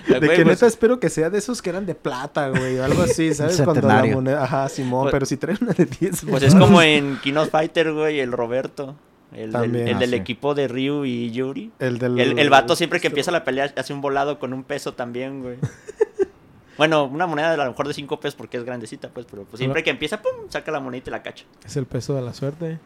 [0.08, 2.78] De que pues, neta espero que sea de esos que eran de plata, güey.
[2.78, 3.56] o Algo así, ¿sabes?
[3.64, 4.14] Cuando la Centenario.
[4.16, 4.42] moneda...
[4.44, 5.02] Ajá, Simón.
[5.04, 8.32] Pues- pero si trae una de 10, Pues es como en Kino Fighter, güey, el
[8.32, 8.96] Roberto.
[9.32, 9.88] El, del- También.
[9.88, 10.16] el Ah, del sí.
[10.16, 11.72] equipo de Ryu y Yuri.
[11.78, 12.18] El del...
[12.18, 15.42] El, el vato siempre que empieza la pelea hace un volado con un peso también,
[15.42, 15.56] güey.
[16.78, 19.44] Bueno, una moneda de a lo mejor de 5 pesos porque es grandecita, pues, pero
[19.44, 21.46] pues siempre que empieza, pum, saca la moneda y te la cacha.
[21.64, 22.78] Es el peso de la suerte.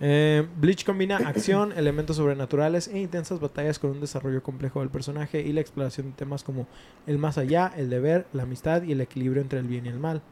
[0.00, 5.42] Eh, Bleach combina acción, elementos sobrenaturales e intensas batallas con un desarrollo complejo del personaje
[5.42, 6.66] y la exploración de temas como
[7.06, 9.98] el más allá, el deber, la amistad y el equilibrio entre el bien y el
[9.98, 10.22] mal.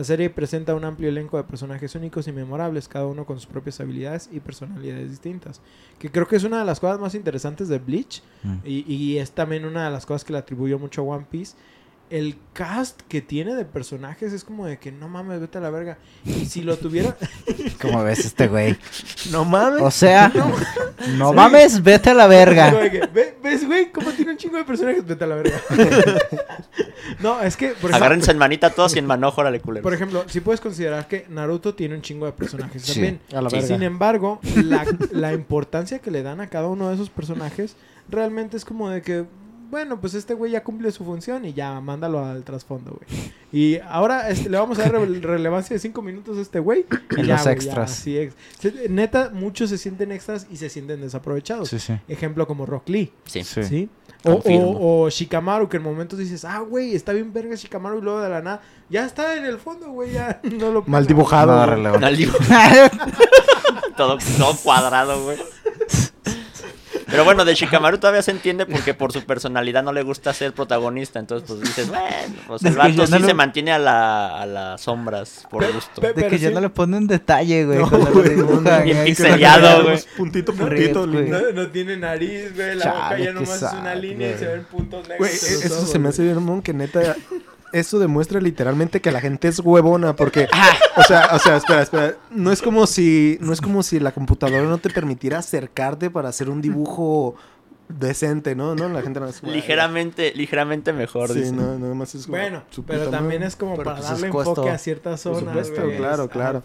[0.00, 3.44] La serie presenta un amplio elenco de personajes únicos y memorables, cada uno con sus
[3.44, 5.60] propias habilidades y personalidades distintas.
[5.98, 8.54] Que creo que es una de las cosas más interesantes de Bleach Mm.
[8.64, 11.54] y, y es también una de las cosas que le atribuyó mucho a One Piece.
[12.10, 15.70] El cast que tiene de personajes es como de que no mames, vete a la
[15.70, 15.98] verga.
[16.24, 17.16] Y si lo tuviera.
[17.80, 18.76] ¿Cómo ves este güey?
[19.30, 19.80] No mames.
[19.82, 20.32] O sea,
[21.16, 22.70] no mames, vete a la como verga.
[22.72, 23.92] de que, "Ve- ¿Ves, güey?
[23.92, 25.06] ¿Cómo tiene un chingo de personajes?
[25.06, 25.60] Vete a la verga.
[27.20, 27.68] no, es que.
[27.68, 29.82] Por ejemplo, Agárrense en manita todos y en manojo, órale, culero.
[29.82, 32.92] Por ejemplo, si puedes considerar que Naruto tiene un chingo de personajes Sí.
[32.94, 33.20] también.
[33.34, 33.68] A la Sí, verga.
[33.68, 37.76] Sin embargo, la, la importancia que le dan a cada uno de esos personajes
[38.08, 39.24] realmente es como de que,
[39.70, 43.32] bueno, pues este güey ya cumple su función y ya mándalo al trasfondo, güey.
[43.52, 46.84] Y ahora este, le vamos a dar re- relevancia de cinco minutos a este güey.
[47.16, 47.90] Ya, los extras.
[47.98, 48.34] ya, sí, ex-
[48.90, 51.68] neta, muchos se sienten extras y se sienten desaprovechados.
[51.68, 51.94] Sí, sí.
[52.08, 53.44] Ejemplo como Rock Lee, Sí.
[53.44, 53.62] Sí.
[53.64, 53.88] ¿sí?
[54.24, 54.70] O, Confirmo.
[54.72, 58.20] o, o Shikamaru, que en momentos dices, ah, güey, está bien verga Shikamaru y luego
[58.20, 61.52] de la nada, ya está en el fondo, güey, ya no lo Mal dibujado.
[61.52, 61.76] Nada güey.
[61.76, 62.06] relevante.
[62.06, 62.38] Al dibujo.
[63.96, 65.38] todo, todo cuadrado, güey.
[67.10, 70.52] Pero bueno, de Shikamaru todavía se entiende porque por su personalidad no le gusta ser
[70.52, 71.18] protagonista.
[71.18, 72.04] Entonces, pues dices, bueno,
[72.46, 75.70] pues el vato ya sí no lo- se mantiene a, la, a las sombras por
[75.72, 76.00] gusto.
[76.00, 77.78] pe- De que ya sí- no le ponen detalle, güey.
[77.78, 79.98] No, cuando lo güey, dibujan, no, güey.
[80.16, 81.06] Puntito, puntito.
[81.06, 82.76] No, no tiene nariz, güey.
[82.76, 85.18] La boca Chale, ya qué nomás es una línea y se ven puntos negros.
[85.18, 87.16] Güey, los eso ojos, se me hace bien, mon, que neta.
[87.72, 90.48] Eso demuestra literalmente que la gente es huevona, porque,
[90.96, 94.12] o sea, o sea, espera, espera, no es como si, no es como si la
[94.12, 97.36] computadora no te permitiera acercarte para hacer un dibujo
[97.88, 98.76] decente, ¿no?
[98.76, 101.52] No, la gente no es Ligeramente, ligeramente mejor, Sí, dice.
[101.52, 103.48] no, nada más es como Bueno, pero puta también madre.
[103.48, 104.50] es como para pues darle costo.
[104.50, 105.96] enfoque a ciertas Por zonas, supuesto, güey.
[105.96, 106.62] claro, Ah, claro.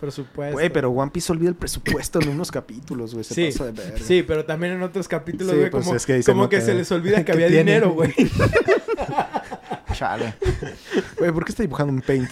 [0.54, 3.72] Güey, pero One Piece olvida el presupuesto en unos capítulos, güey, se Sí, pasa de
[3.72, 3.98] verga.
[4.06, 6.58] Sí, pero también en otros capítulos, Sí, güey, pues como, es que se como que
[6.58, 7.64] nota, se les olvida que Que había tiene.
[7.72, 8.14] dinero, güey.
[9.96, 10.36] Chale.
[11.18, 12.30] Güey, ¿por qué está dibujando un paint?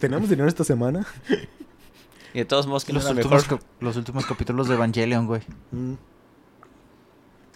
[0.00, 1.06] ¿Tenemos dinero esta semana?
[2.34, 3.60] Y de todos modos, que Los últimos, mejor.
[3.80, 5.42] los últimos capítulos de Evangelion, güey.
[5.72, 5.94] Mm.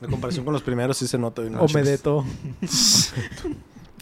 [0.03, 1.43] En comparación con los primeros sí se nota.
[1.43, 1.87] güey, no O me chicos.
[1.87, 2.25] de todo.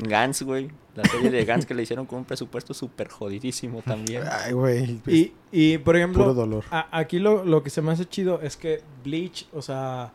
[0.01, 0.71] Gans, güey.
[0.95, 4.23] La serie de Gans que le hicieron con un presupuesto súper jodidísimo también.
[4.31, 5.01] Ay, güey.
[5.07, 6.65] Y, y, por ejemplo, Puro dolor.
[6.71, 10.13] A- aquí lo, lo que se me hace chido es que Bleach, o sea,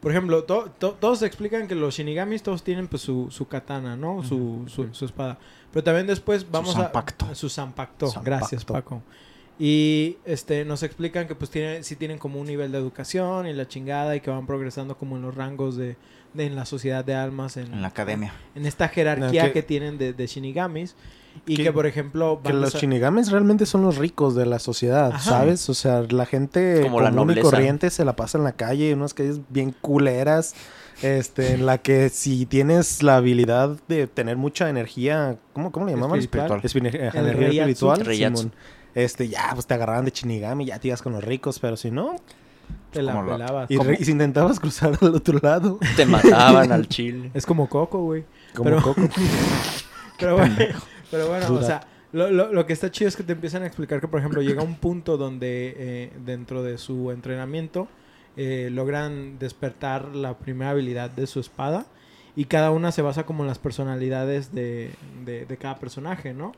[0.00, 3.96] por ejemplo, to- to- todos explican que los shinigamis todos tienen pues su, su katana,
[3.96, 4.22] ¿no?
[4.22, 5.38] Su, su, su espada.
[5.72, 6.90] Pero también después vamos a...
[7.34, 7.48] Su.
[7.48, 8.12] Zanpacto.
[8.22, 9.02] Gracias, Paco.
[9.58, 13.52] Y este nos explican que pues tienen, sí tienen como un nivel de educación y
[13.52, 15.96] la chingada y que van progresando como en los rangos de,
[16.32, 18.32] de- en la sociedad de almas en, En la academia.
[18.54, 20.94] en esta jerarquía No, que- que, tienen de, de shinigamis
[21.46, 25.12] y que- que, por ejemplo Que los shinigamis realmente son los ricos de la sociedad,
[25.12, 25.18] Ajá.
[25.30, 25.68] ¿sabes?
[25.70, 27.50] O sea, la gente Como la común y nobleza.
[27.50, 30.54] corriente se la pasa en la calle, en unas calles bien culeras,
[31.02, 35.92] este, en la que si tienes la habilidad de tener mucha energía, ¿cómo, cómo le
[35.92, 36.18] llamaban?
[36.18, 36.60] Espiritual.
[37.14, 38.04] Energía espiritual.
[38.14, 38.52] Simón.
[38.94, 41.90] Este, ya, pues te agarraban de shinigami, ya te ibas con los ricos, pero si
[41.92, 42.16] no,
[42.90, 43.70] te la pelabas.
[43.70, 47.30] y, y si intentabas cruzar al otro lado, Te mataban al chile.
[47.32, 48.24] Es como Coco, güey.
[48.54, 49.02] como Pero- Coco.
[50.18, 50.56] Pero bueno,
[51.10, 51.80] pero bueno o sea,
[52.12, 54.40] lo, lo, lo que está chido es que te empiezan a explicar que, por ejemplo,
[54.40, 57.88] llega un punto donde eh, dentro de su entrenamiento
[58.36, 61.86] eh, logran despertar la primera habilidad de su espada
[62.34, 64.90] y cada una se basa como en las personalidades de,
[65.24, 66.52] de, de cada personaje, ¿no?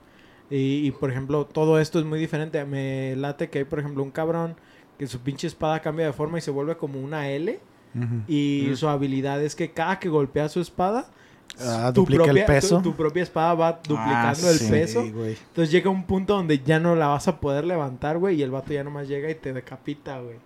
[0.50, 2.64] Y, y, por ejemplo, todo esto es muy diferente.
[2.64, 4.56] Me late que hay, por ejemplo, un cabrón
[4.98, 7.58] que su pinche espada cambia de forma y se vuelve como una L.
[8.28, 11.08] Y su habilidad es que cada que golpea su espada,
[11.58, 12.76] Ah, tu duplica propia, el peso.
[12.78, 14.70] Tu, tu propia espada va duplicando Ah, el sí.
[14.70, 15.02] peso.
[15.02, 15.30] Sí, güey.
[15.48, 18.50] Entonces llega un punto donde ya no la vas a poder levantar, güey, y el
[18.50, 20.36] vato ya nomás llega y te decapita, güey.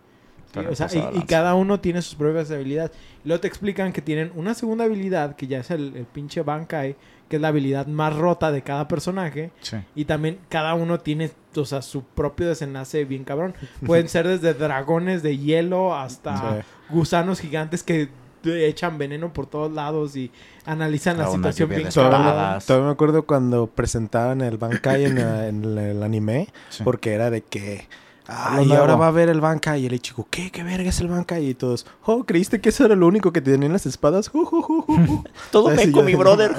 [0.52, 2.92] Sí, o sea, y, cada uno tiene sus propias habilidades.
[3.24, 6.94] Luego te explican que tienen una segunda habilidad, que ya es el, el pinche Bankai,
[7.28, 9.50] que es la habilidad más rota de cada personaje.
[9.62, 9.78] Sí.
[9.96, 13.54] Y también cada uno tiene, o sea, su propio desenlace bien cabrón.
[13.84, 16.66] Pueden ser desde dragones de hielo hasta Sí.
[16.90, 18.08] gusanos gigantes que
[18.52, 20.30] echan veneno por todos lados y
[20.66, 21.88] analizan la A una situación bien.
[21.88, 26.82] Todavía, todavía me acuerdo cuando presentaban el Bankai en, la- en el, el anime, Sí.
[26.84, 27.86] porque era de que.
[28.26, 29.82] Ah, lo ahora va a ver el Bankai.
[29.82, 30.50] Y el chico, ¿qué?
[30.50, 31.46] ¿Qué verga es el Bankai?
[31.46, 34.28] Y todos, oh, ¿creíste que eso era lo único que tenían las espadas?
[34.28, 35.24] Ju, ju, ju, ju, ju".
[35.50, 36.56] Todo meco, mi brother.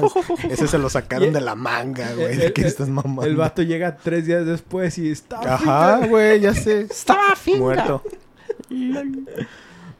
[0.48, 2.34] Ese se lo sacaron Y- de la manga, güey.
[2.34, 3.24] el- ¿De qué el- estás mamando?
[3.24, 5.40] El vato llega tres días después y está.
[5.56, 6.82] Ajá, güey, ya sé.
[6.92, 7.34] Estaba.
[7.58, 8.04] Muerto.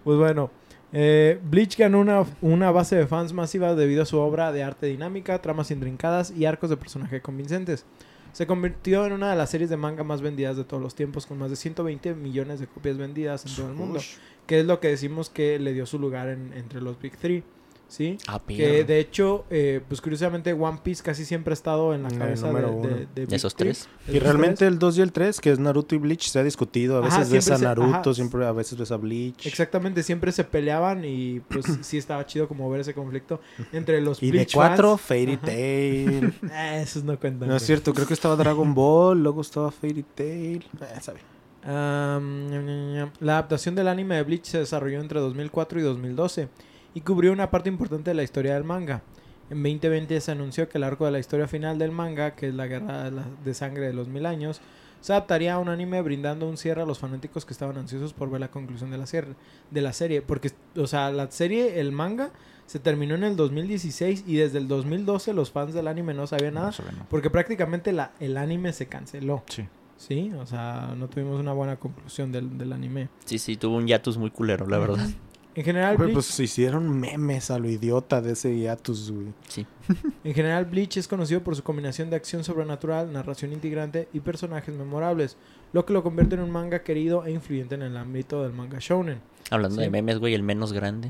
[0.04, 0.52] Pues bueno,
[0.98, 4.86] eh, Bleach ganó una, una base de fans masiva debido a su obra de arte
[4.86, 7.86] dinámica, tramas intrincadas y arcos de personaje convincentes.
[8.32, 11.26] Se convirtió en una de las series de manga más vendidas de todos los tiempos,
[11.26, 14.00] con más de 120 millones de copias vendidas en todo el mundo,
[14.48, 17.44] que es lo que decimos que le dio su lugar en- entre los Big Three.
[17.88, 18.18] ¿Sí?
[18.28, 22.10] Ah, Que de hecho, eh, pues curiosamente One Piece casi siempre ha estado en la
[22.10, 23.88] cabeza de, de, esos tres.
[24.08, 24.72] Y esos realmente tres.
[24.72, 26.98] el 2 y el 3, que es Naruto y Bleach, se ha discutido.
[27.04, 29.46] A Ajá, veces ves a se- Naruto, siempre a veces ves a Bleach.
[29.46, 33.40] Exactamente, siempre se peleaban y pues sí estaba chido como ver ese conflicto
[33.72, 35.02] entre los Y de Bleach 4, fans.
[35.02, 35.38] Fairy.
[35.38, 36.34] Tail.
[36.52, 37.48] Ah, esos no cuentan.
[37.50, 40.66] no es cierto, creo que estaba Dragon Ball, luego estaba Fairy Tail.
[40.82, 41.20] Eh, sabe.
[41.68, 43.10] Ñam.
[43.20, 46.48] la adaptación del anime de Bleach se desarrolló entre 2004 y 2012
[46.96, 49.04] y cubrió una parte importante de la historia del manga.
[49.52, 52.56] En 2020 se anunció que el arco de la historia final del manga, que es
[52.56, 54.62] la guerra de, sangre de los mil años,
[55.02, 58.32] se adaptaría a un anime brindando un cierre a los fanáticos que estaban ansiosos por
[58.32, 60.24] ver la conclusión de la, de la serie.
[60.24, 62.32] Porque, o sea, la serie, el manga,
[62.66, 66.56] se terminó en el 2016 y desde el 2012 los fans del anime no sabían
[66.56, 66.72] nada.
[66.98, 67.06] No.
[67.10, 69.44] Porque prácticamente la, el anime se canceló.
[69.48, 69.68] Sí.
[69.98, 73.10] Sí, o sea, no tuvimos una buena conclusión del, del anime.
[73.26, 75.08] Sí, sí, tuvo un hiatus muy culero, la verdad.
[75.56, 79.28] En general, Güey, Bleach, pues se hicieron memes a lo idiota de ese hiatus, güey.
[79.48, 79.66] Sí.
[80.24, 84.76] en general, Bleach es conocido por su combinación de acción sobrenatural, narración integrante y personajes
[84.76, 85.38] memorables,
[85.72, 88.78] lo que lo convierte en un manga querido e influyente en el ámbito del manga
[88.82, 89.20] shounen.
[89.50, 89.82] Hablando Sí.
[89.84, 91.10] de memes, güey, el menos grande.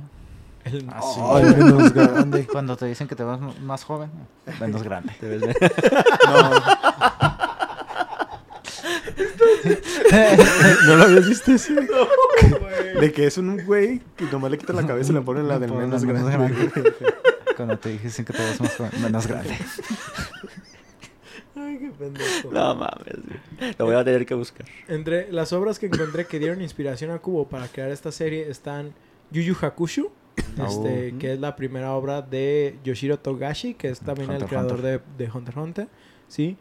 [0.64, 1.20] El- Ah, sí.
[1.24, 2.46] Ay, menos grande.
[2.48, 4.10] Cuando te dicen que te vas más joven,
[4.60, 5.14] menos grande.
[5.20, 5.56] Te ves de-
[10.88, 11.74] ¿No lo habías visto ese?
[13.00, 15.60] De que es un güey que nomás le quita la cabeza y le pone la
[15.60, 16.70] del menos grande.
[17.56, 19.56] Cuando te dicen que te vas más menos grande.
[21.56, 22.52] Ay, qué pendejo.
[22.52, 23.76] No mames, güey.
[23.78, 24.66] Lo voy a tener que buscar.
[24.88, 28.94] Entre las obras que encontré que dieron inspiración a Kubo para crear esta serie están
[29.32, 31.20] Yu Yu Hakusho, este, Oh.
[31.20, 35.00] que es la primera obra de Yoshiro Togashi, que es también el Hunter, creador de,
[35.18, 35.88] de Hunter x Hunter,
[36.28, 36.58] ¿sí?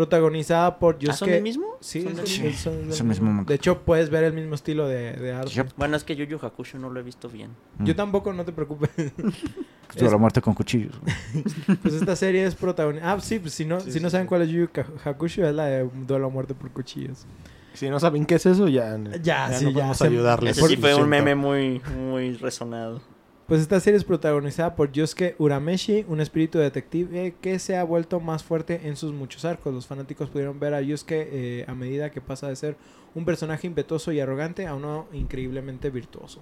[0.00, 1.76] Protagonizada por ¿Ah, son el mismo?
[1.80, 3.44] Sí, ¿Son el, Sí, es el mismo.
[3.44, 5.50] De hecho, puedes ver el mismo estilo de, de arte.
[5.50, 5.72] Yep.
[5.76, 7.50] Bueno, es que Yu Yu Hakusho no lo he visto bien.
[7.80, 7.96] Yo Mm.
[7.98, 8.88] tampoco, no te preocupes.
[9.90, 10.94] Estuvo es- la muerte con cuchillos.
[11.82, 13.12] pues esta serie es protagonizada...
[13.12, 14.28] Ah, sí, pues si no, Sí, si sí, no saben sí.
[14.30, 17.26] cuál es Yu Yu Hakusho, es la de Duelo a muerte por cuchillos.
[17.74, 20.56] Si no saben qué es eso, ya, Ya, sí, no ya, podemos se- ayudarles.
[20.58, 23.02] Ese sí fue un meme muy, muy resonado.
[23.50, 28.20] Pues esta serie es protagonizada por Yosuke Urameshi, un espíritu detective que se ha vuelto
[28.20, 29.74] más fuerte en sus muchos arcos.
[29.74, 32.76] Los fanáticos pudieron ver a Yosuke eh, a medida que pasa de ser
[33.12, 36.38] un personaje impetuoso y arrogante a uno increíblemente virtuoso.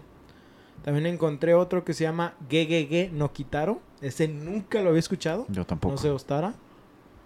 [0.84, 3.80] También encontré otro que se llama Gegege no Kitaro.
[4.02, 5.46] Ese nunca lo había escuchado.
[5.48, 5.94] Yo tampoco.
[5.94, 6.56] No sé, Ostara.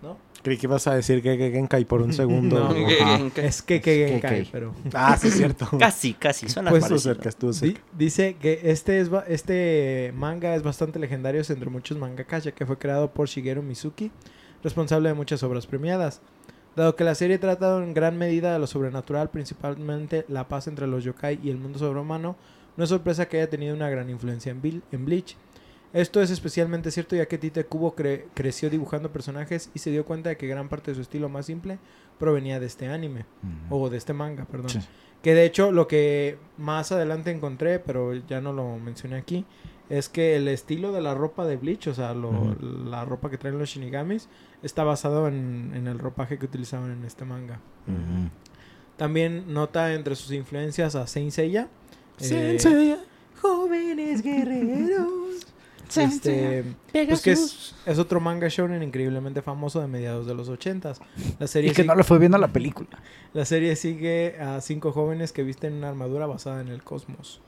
[0.02, 0.18] ¿No?
[0.42, 2.68] Creí que ibas a decir que Genkai por un segundo.
[2.74, 3.26] No.
[3.36, 4.74] Es Es Genkai, pero...
[4.92, 5.68] Ah, sí, es cierto.
[5.78, 6.48] Casi, casi.
[6.48, 7.14] Suena Pues, Estuvo parecido.
[7.14, 7.80] cerca, estuvo Di- cerca.
[7.96, 12.76] dice que este, es, este manga es bastante legendario entre muchos mangakas, ya que fue
[12.78, 14.10] creado por Shigeru Mizuki,
[14.64, 16.20] responsable de muchas obras premiadas.
[16.74, 20.86] Dado que la serie trata en gran medida de lo sobrenatural, principalmente la paz entre
[20.86, 22.34] los yokai y el mundo sobrehumano,
[22.76, 25.36] no es sorpresa que haya tenido una gran influencia en Bleach.
[25.92, 30.04] Esto es especialmente cierto ya que Tite Kubo cre- creció dibujando personajes y se dio
[30.06, 31.78] cuenta de que gran parte de su estilo más simple
[32.18, 33.26] provenía de este anime,
[33.68, 34.70] o de este manga, perdón.
[34.70, 34.78] Sí.
[35.22, 39.44] Que de hecho lo que más adelante encontré, pero ya no lo mencioné aquí,
[39.90, 43.36] es que el estilo de la ropa de Bleach, o sea, lo- la ropa que
[43.38, 44.28] traen los Shinigamis,
[44.62, 47.60] está basado en, en el ropaje que utilizaban en este manga.
[48.96, 51.68] También nota entre sus influencias a Saint Seiya.
[52.20, 52.58] eh,
[53.40, 55.46] jóvenes guerreros.
[55.96, 61.00] Este, pues que es, es otro manga shonen increíblemente famoso de mediados de los ochentas.
[61.38, 62.88] La serie, Y que sig- no le fue viendo la película.
[63.34, 67.40] la serie sigue a cinco jóvenes que visten una armadura basada en el cosmos.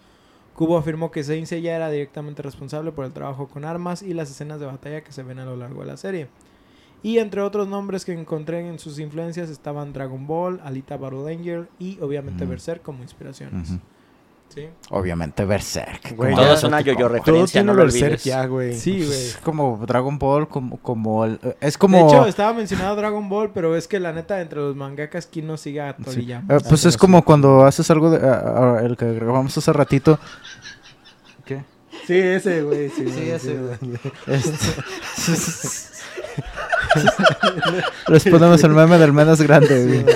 [0.54, 4.30] Kubo afirmó que Saint Seiya era directamente responsable por el trabajo con armas y las
[4.30, 6.28] escenas de batalla que se ven a lo largo de la serie.
[7.02, 11.68] Y entre otros nombres que encontré en sus influencias estaban Dragon Ball, Alita Battle Angel
[11.78, 12.48] y obviamente Mm.
[12.48, 13.72] Berserk como inspiraciones.
[14.48, 14.68] ¿Sí?
[14.90, 16.14] Obviamente Berserk.
[16.14, 18.24] Güey, como- Todo es una yo-yo Todo referencia, tiene no lo Berserk olvides.
[18.24, 18.74] ya, güey.
[18.78, 19.10] Sí, güey.
[19.28, 22.06] Es como Dragon Ball, como, como el- es De como...
[22.08, 25.56] hecho, estaba mencionado Dragon Ball, pero es que la neta, entre los mangakas, ¿quién no
[25.56, 26.04] sigue a Sí.
[26.04, 26.42] Toriyama?
[26.44, 26.98] Eh, pues pero es sí.
[26.98, 30.20] como cuando haces algo de ah, ah, el que grabamos hace ratito.
[31.44, 31.64] ¿Qué?
[32.06, 32.90] Sí, ese, güey.
[32.90, 33.76] Sí, Sí, ese, güey.
[34.28, 34.72] Este...
[38.08, 40.04] Les ponemos el meme del menos grande, güey.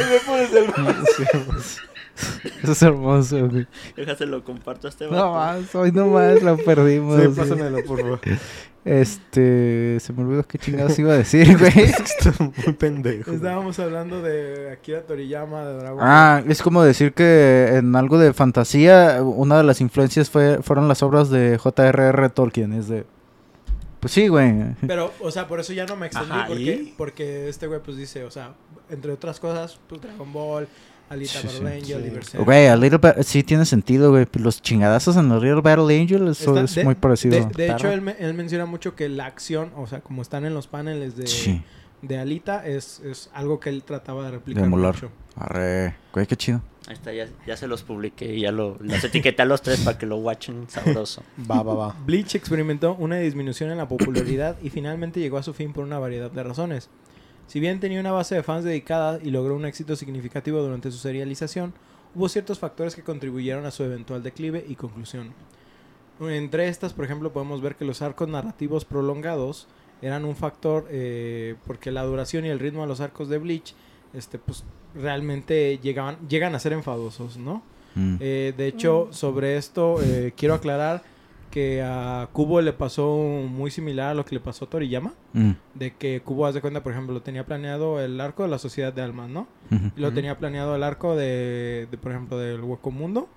[2.63, 3.67] Eso es hermoso, güey.
[3.97, 7.23] Déjaselo, comparto a este No más, hoy no más lo perdimos.
[7.23, 8.21] Sí, pásamelo, por favor.
[8.85, 11.79] Este, se me olvidó qué chingados iba a decir, güey.
[11.79, 13.33] Está muy pendejo.
[13.33, 16.07] Estábamos hablando de Akira Toriyama, de Dragon Ball.
[16.09, 20.89] Ah, es como decir que en algo de fantasía, una de las influencias fue, fueron
[20.89, 22.31] las obras de J.R.R.
[22.31, 22.73] Tolkien.
[22.73, 23.05] Es de.
[24.01, 24.55] Pues sí, güey.
[24.87, 27.97] Pero, o sea, por eso ya no me extendí, Ajá, porque, porque este güey, pues
[27.97, 28.55] dice, o sea,
[28.89, 30.69] entre otras cosas, pues Dragon Ball,
[31.11, 31.93] Alita Sí, Battle sí.
[31.95, 32.39] Angel, Sí.
[32.39, 34.27] Güey, a Little Ba- sí tiene sentido, güey.
[34.35, 37.35] Los chingadazos en el Little Battle Angel, eso Está- es de- muy parecido.
[37.39, 40.45] De, de hecho, él, me- él menciona mucho que la acción, o sea, como están
[40.45, 41.63] en los paneles de, sí,
[42.03, 44.63] de Alita, es, es algo que él trataba de replicar.
[44.63, 44.95] de emular.
[44.95, 45.11] mucho.
[45.37, 45.95] Arre.
[46.13, 46.61] Güey, qué chido.
[46.87, 49.81] Ahí está, ya, ya se los publiqué y ya lo, los etiqueté a los tres
[49.81, 51.23] para que lo watchen sabroso.
[51.51, 51.97] Va, va, va.
[52.07, 55.99] Bleach experimentó una disminución en la popularidad y finalmente llegó a su fin por una
[55.99, 56.89] variedad de razones.
[57.49, 60.99] Si bien tenía una base de fans dedicada y logró un éxito significativo durante su
[60.99, 61.73] serialización,
[62.15, 65.33] hubo ciertos factores que contribuyeron a su eventual declive y conclusión.
[66.21, 69.67] Entre estas, por ejemplo, podemos ver que los arcos narrativos prolongados
[70.03, 73.75] eran un factor eh, porque la duración y el ritmo de los arcos de Bleach
[74.13, 77.63] este, pues, realmente llegaban, llegan a ser enfadosos, ¿no?
[77.95, 78.17] Mm.
[78.21, 81.03] Eh, de hecho, sobre esto eh, quiero aclarar
[81.59, 85.13] que a Kubo le pasó muy similar a lo que le pasó a Toriyama.
[85.33, 85.51] Mm.
[85.75, 88.93] De que Kubo, haz de cuenta, por ejemplo, tenía planeado el arco de la Sociedad
[88.93, 89.49] de Almas, ¿no?
[89.97, 93.29] Y lo tenía planeado el arco de, de, por ejemplo, del Hueco Mundo.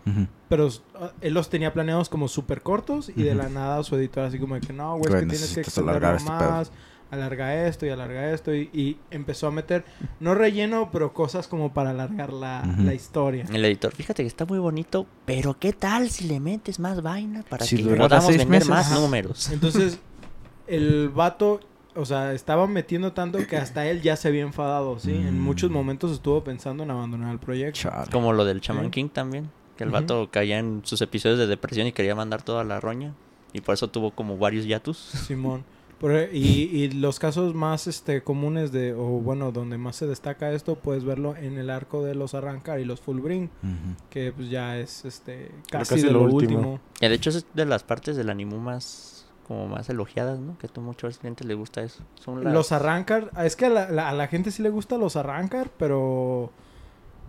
[0.50, 4.26] Pero ah, él los tenía planeados como súper cortos y de la nada su editor
[4.26, 6.52] así como de que no, güey, es que tienes que extenderlo este pedo".
[6.52, 6.72] más,
[7.12, 9.84] alarga esto y alarga esto y, y empezó a meter,
[10.20, 13.46] no relleno, pero cosas como para alargar la, la historia.
[13.52, 17.44] El editor, fíjate que está muy bonito, pero ¿qué tal si le metes más vaina
[17.50, 18.70] para Si que podamos vender meses.
[18.70, 19.00] más Ajá.
[19.00, 19.50] números?
[19.52, 20.00] Entonces,
[20.68, 21.60] el vato,
[21.96, 25.12] o sea, estaba metiendo tanto que hasta él ya se había enfadado, ¿sí?
[25.12, 25.44] En Mm.
[25.44, 27.80] muchos momentos estuvo pensando en abandonar el proyecto.
[27.82, 28.10] Chale.
[28.12, 28.92] Como lo del Shaman Sí.
[28.92, 30.00] King también, que el Ujú.
[30.00, 33.14] vato caía en sus episodios de depresión y quería mandar toda la roña.
[33.54, 34.98] Y por eso tuvo como varios yatus.
[34.98, 35.66] Simón.
[36.02, 36.38] Por- y,
[36.74, 41.06] y los casos más este, comunes de, o bueno, donde más se destaca esto, puedes
[41.06, 43.96] verlo en el arco de los Arrancar y los Fullbring, Ujú.
[44.10, 46.58] que pues ya es este casi, casi de lo lo último.
[46.58, 46.80] último.
[47.00, 50.58] Que de hecho es de las partes del anime más como más elogiadas, ¿no?
[50.58, 52.04] Que a muchos clientes les gusta eso.
[52.16, 52.52] Son las...
[52.54, 55.70] Los Arrancar, es que a la, la- a la gente sí le gusta los Arrancar,
[55.78, 56.52] pero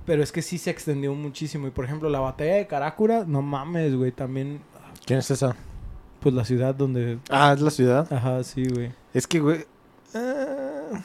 [0.07, 1.66] pero es que sí se extendió muchísimo.
[1.68, 4.61] Y por ejemplo, la batalla de Karakura, no mames, güey, también
[5.05, 5.55] ¿Quién es esa?
[6.23, 8.11] Pues la ciudad donde Ah, es la ciudad.
[8.12, 8.93] Ajá, sí, güey.
[9.12, 9.64] Es que, güey.
[10.14, 11.01] ah,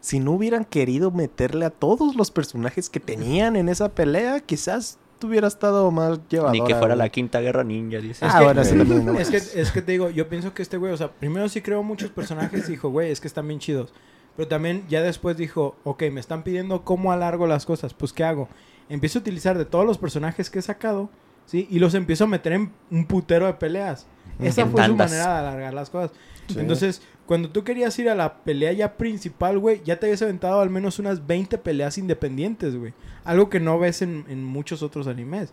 [0.00, 4.98] si no hubieran querido meterle a todos los personajes que tenían en esa pelea, quizás
[5.18, 6.52] tuviera estado más llevadora.
[6.52, 8.26] Ni que fuera la quinta guerra ninja, dice.
[8.28, 8.76] Ah, que- bueno, sí.
[9.18, 11.62] Es que, es que te digo, yo pienso que este güey, o sea, primero sí
[11.62, 13.94] creó muchos personajes y dijo, güey, es que están bien chidos.
[14.36, 18.24] Pero también ya después dijo, ok, me están pidiendo cómo alargo las cosas, pues ¿qué
[18.24, 18.48] hago?
[18.90, 21.08] Empiezo a utilizar de todos los personajes que he sacado,
[21.46, 21.66] ¿sí?
[21.70, 24.06] Y los empiezo a meter en un putero de peleas.
[24.38, 26.10] Esa En fue su manera de alargar las cosas.
[26.48, 26.58] Sí.
[26.58, 30.60] Entonces, cuando tú querías ir a la pelea ya principal, güey, ya te habías aventado
[30.60, 32.92] al menos unas 20 peleas independientes, güey.
[33.24, 35.52] Algo que no ves en, en muchos otros animes.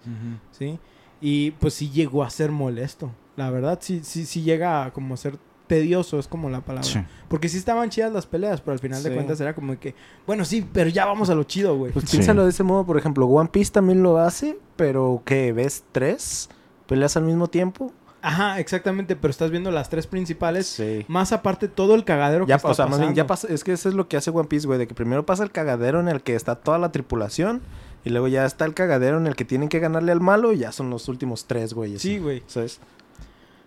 [0.52, 0.80] ¿sí?
[1.22, 3.12] Y pues sí llegó a ser molesto.
[3.38, 5.38] La verdad, sí, sí, sí llega a como ser
[5.72, 6.84] tedioso, es como la palabra.
[6.84, 7.00] Sí.
[7.30, 9.96] Porque sí estaban chidas las peleas, pero al final de cuentas era como que,
[10.28, 11.94] bueno, sí, pero ya vamos a lo chido, güey.
[11.94, 12.18] Pues Sí.
[12.18, 16.50] piénsalo de ese modo, por ejemplo, One Piece también lo hace, pero que ves tres
[16.88, 17.94] peleas al mismo tiempo.
[18.22, 20.68] Ajá, exactamente, pero estás viendo las tres principales.
[20.68, 21.06] Sí.
[21.08, 23.64] Más aparte todo el cagadero Ya, que está o sea, más bien, ya pasa, es
[23.64, 26.02] que eso es lo que hace One Piece, güey, de que primero pasa el cagadero
[26.02, 27.62] en el que está toda la tripulación
[28.04, 30.58] y luego ya está el cagadero en el que tienen que ganarle al malo y
[30.58, 31.98] ya son los últimos tres, güey.
[31.98, 32.44] Sí, güey.
[32.48, 32.80] ¿Sabes?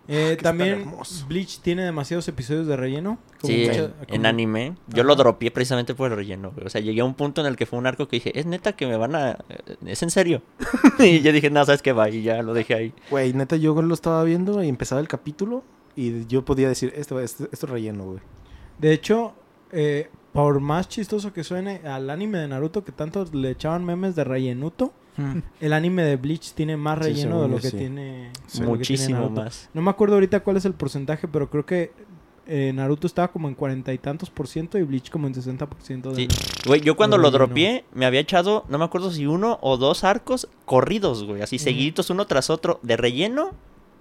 [0.07, 0.91] Eh, está también.
[1.29, 3.19] Bleach tiene demasiados episodios de relleno.
[3.41, 4.75] como Sí, mucha- en, como- en anime.
[4.89, 5.09] Yo Ajá.
[5.09, 6.53] lo dropié precisamente por el relleno.
[6.65, 8.45] O sea, llegué a un punto en el que fue un arco que dije, es
[8.47, 9.39] neta que me van a...
[9.87, 10.43] ¿Es en serio?
[10.99, 12.09] y yo dije, no, ¿sabes qué va?
[12.11, 12.93] Y ya lo dejé ahí.
[13.11, 15.65] Güey, neta, yo lo estaba viendo y empezaba el capítulo
[15.97, 18.19] y yo podía decir, esto, esto, esto es relleno, güey.
[18.79, 19.35] De hecho,
[19.73, 24.17] eh, por más chistoso que suene al anime de Naruto que tanto le echaban memes
[24.17, 24.93] de rellenuto,
[25.61, 27.77] El anime de Bleach tiene más Sí, relleno de lo que sí.
[27.77, 29.69] tiene que Muchísimo más.
[29.75, 31.93] No me acuerdo ahorita cuál es el porcentaje, pero creo que
[32.47, 35.67] eh, Naruto estaba como en cuarenta y tantos por ciento y Bleach como en 60
[35.67, 36.15] por ciento.
[36.15, 36.29] Sí.
[36.67, 40.05] Güey, yo cuando lo dropié, me había echado, no me acuerdo si uno o dos
[40.05, 41.41] arcos corridos, güey.
[41.43, 43.53] Así seguiditos uno tras otro de relleno.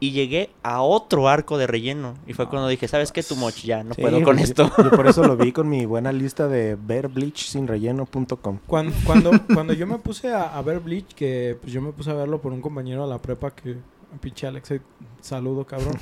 [0.04, 2.16] Y llegué a otro arco de relleno.
[2.28, 3.64] Y fue cuando dije, ¿sabes qué, Tumoch?
[3.64, 4.70] Ya, no Sí, puedo con esto.
[4.78, 8.60] Yo, por eso lo vi con mi buena lista de ver bleachsinrelleno.com.
[8.68, 12.12] Cuando, cuando, cuando yo me puse a, a ver Bleach, que pues yo me puse
[12.12, 13.78] a verlo por un compañero de la prepa que...
[14.20, 14.82] Pinche Alex, eh,
[15.22, 15.98] saludo, cabrón.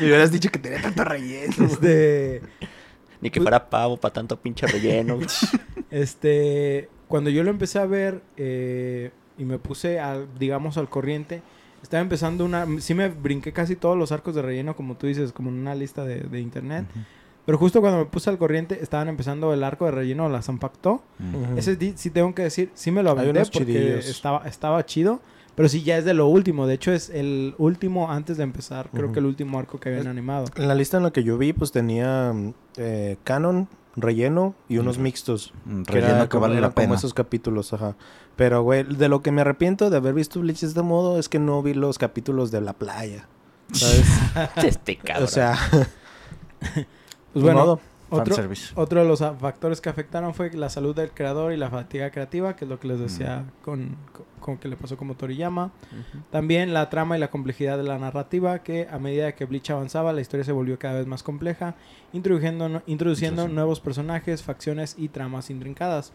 [0.00, 1.66] Me hubieras dicho que tenía tanto relleno.
[1.66, 2.40] Este...
[3.20, 5.18] Ni que fuera pavo para tanto pinche relleno.
[5.90, 11.42] Este, cuando yo lo empecé a ver eh, y me puse, al, digamos, al corriente,
[11.82, 12.66] estaba empezando una...
[12.80, 15.74] Sí me brinqué casi todos los arcos de relleno, como tú dices, como en una
[15.74, 16.86] lista de, de internet.
[17.46, 20.42] Pero justo cuando me puse al corriente, estaban empezando el arco de relleno de la
[20.42, 21.02] Zampacto.
[21.18, 21.56] Mm.
[21.56, 24.06] Ese sí tengo que decir, sí me lo aventé porque chidillos.
[24.06, 25.20] estaba, estaba chido.
[25.54, 26.66] Pero sí, ya es de lo último.
[26.66, 28.90] De hecho, es el último antes de empezar.
[28.92, 30.44] Creo que el último arco que habían animado.
[30.54, 32.32] En la lista en la que yo vi, pues tenía
[32.76, 33.66] eh, Canon,
[34.02, 35.52] relleno y unos mixtos.
[35.66, 36.94] Un Que era que como- vale la como pena.
[36.96, 37.94] esos capítulos, ajá.
[38.36, 41.28] Pero, güey, de lo que me arrepiento de haber visto Bleach de este modo es
[41.28, 43.26] que no vi los capítulos de la playa.
[43.72, 44.06] ¿Sabes?
[44.64, 45.24] Este cabrón.
[45.24, 45.56] o sea,
[47.32, 47.80] Pues bueno, modo.
[48.10, 48.36] Otro,
[48.74, 52.10] otro de los ah, factores que afectaron fue la salud del creador y la fatiga
[52.10, 55.72] creativa, que es lo que les decía con, con, con que le pasó como Toriyama.
[56.30, 60.12] También la trama y la complejidad de la narrativa, que a medida que Bleach avanzaba,
[60.12, 61.74] la historia se volvió cada vez más compleja,
[62.12, 63.48] introduciendo, introduciendo Introduciendo.
[63.48, 66.12] nuevos personajes, facciones y tramas intrincadas.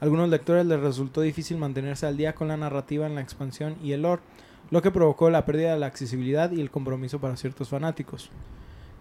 [0.00, 3.76] A algunos lectores les resultó difícil mantenerse al día con la narrativa en la expansión
[3.82, 4.22] y el lore,
[4.70, 8.30] lo que provocó la pérdida de la accesibilidad y el compromiso para ciertos fanáticos.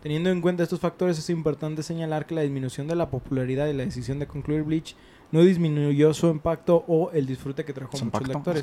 [0.05, 3.73] Teniendo en cuenta estos factores, es importante señalar que la disminución de la popularidad y
[3.73, 4.95] la decisión de concluir Bleach
[5.31, 8.61] no disminuyó su impacto o el disfrute que trajo Su muchos lectores.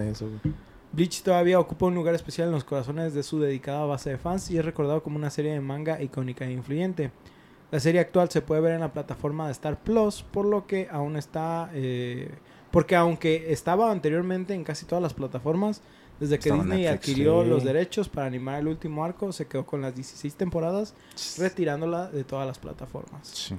[0.00, 0.54] En eso, güey.
[0.92, 4.48] Bleach todavía ocupa un lugar especial en los corazones de su dedicada base de fans
[4.52, 7.10] y es recordado como una serie de manga icónica e influyente.
[7.72, 10.86] La serie actual se puede ver en la plataforma de Star Plus, por lo que
[10.88, 11.68] aún está...
[11.74, 12.30] eh,
[12.70, 15.82] porque aunque estaba anteriormente en casi todas las plataformas,
[16.20, 17.48] desde que Estaba Disney Netflix, adquirió sí.
[17.48, 20.94] los derechos para animar el último arco, se quedó con las 16 temporadas,
[21.38, 23.28] retirándola de todas las plataformas.
[23.28, 23.56] Sí.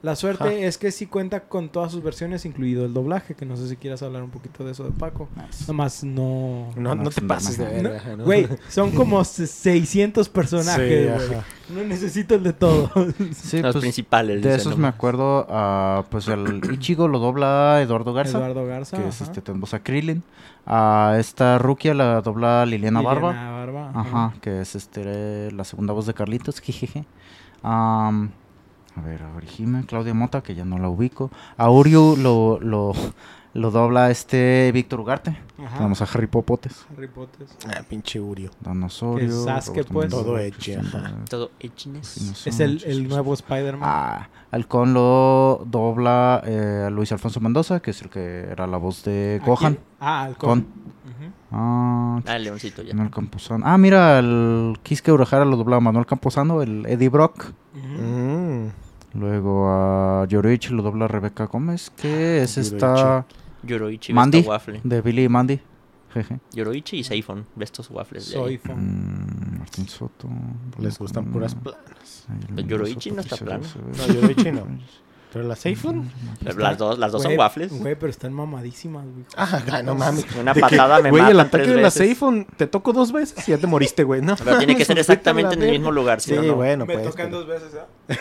[0.00, 0.52] La suerte Ja.
[0.52, 3.74] es que sí cuenta con todas sus versiones, incluido el doblaje, que no sé si
[3.76, 5.28] quieras hablar un poquito de eso de Paco.
[5.34, 5.64] Nice.
[5.66, 6.68] Nomás no...
[6.76, 8.24] No, No no te pases de verga, ¿no?
[8.24, 11.34] Güey, son como se- 600 personajes, Sí,
[11.74, 12.90] no necesito el de todo.
[13.34, 14.40] Sí, Los pues, principales.
[14.40, 14.78] de esos nomás.
[14.78, 18.96] me acuerdo, ah, pues el Ichigo lo dobla Eduardo Garza, Eduardo Garza.
[18.98, 20.22] que es este, tenemos a Krillin.
[20.64, 23.32] A esta Rukia la dobla Liliana, Barba.
[23.32, 23.92] Liliana Barba.
[23.94, 27.04] Ajá, que es este la segunda voz de Carlitos, jejeje.
[27.62, 28.30] Am,
[28.96, 31.30] a ver, a Orihime, Claudia Mota, que ya no la ubico.
[31.56, 31.70] A
[32.16, 32.92] lo, lo,
[33.58, 35.36] lo dobla este Víctor Ugarte.
[35.58, 35.76] Ajá.
[35.78, 37.46] Tenemos a Harry Popotes, Harry Potter.
[37.66, 38.50] Ah, pinche Urio.
[38.60, 39.26] Dan Osorio.
[39.26, 40.10] Que Sasuke, Roberto pues.
[40.10, 40.32] Todo.
[40.32, 40.52] Bale,
[41.28, 42.46] Todo edginess.
[42.46, 43.82] Es el, el nuevo Spider-Man.
[43.82, 49.02] Ah, Halcón lo dobla eh, Luis Alfonso Mendoza, que es el que era la voz
[49.04, 49.78] de ¿A Gohan.
[50.00, 50.30] Ah.
[50.40, 50.62] Ujú.
[51.50, 52.92] Ah, Ah, leoncito ya.
[52.94, 53.64] Manuel Camposano.
[53.66, 57.52] Ah, mira, el Kiske Urahara lo dobla Manuel Camposano, el Eddie Brock.
[57.74, 58.68] Mm.
[59.14, 63.24] Luego a Yorichi lo dobla Rebeca Gómez, que es Yorichi.
[63.62, 64.38] Yoroichi, Mandy.
[64.38, 64.80] Besto Waffle.
[64.84, 65.60] de Billy y Mandy.
[66.14, 66.40] Jeje.
[66.52, 68.34] Yoroichi y Seifon, Bestos Waffles.
[68.62, 68.76] fan.
[68.76, 70.28] Mm, Martín Soto.
[70.78, 72.26] Les gustan Mm, puras planas.
[72.48, 73.64] Mendoza, Yoroichi no está plano.
[73.98, 74.66] No, Yoroichi no.
[75.30, 76.10] Pero la Seifon.
[76.56, 77.70] Las dos, las dos son waffles.
[77.78, 79.26] Güey, pero están mamadísimas, güey.
[79.36, 80.24] Ah, no mames.
[80.40, 81.98] Una patada me Güey, el ataque tres de la veces.
[82.06, 84.22] Seifon te toco dos veces y ya te moriste, güey.
[84.22, 86.54] No, Pero tiene que ser exactamente en el mismo lugar, ¿sí, Sí, o no?
[86.54, 87.10] bueno, Me pues.
[87.10, 87.86] tocan pero- dos veces, ¿ah?
[88.08, 88.16] Pa-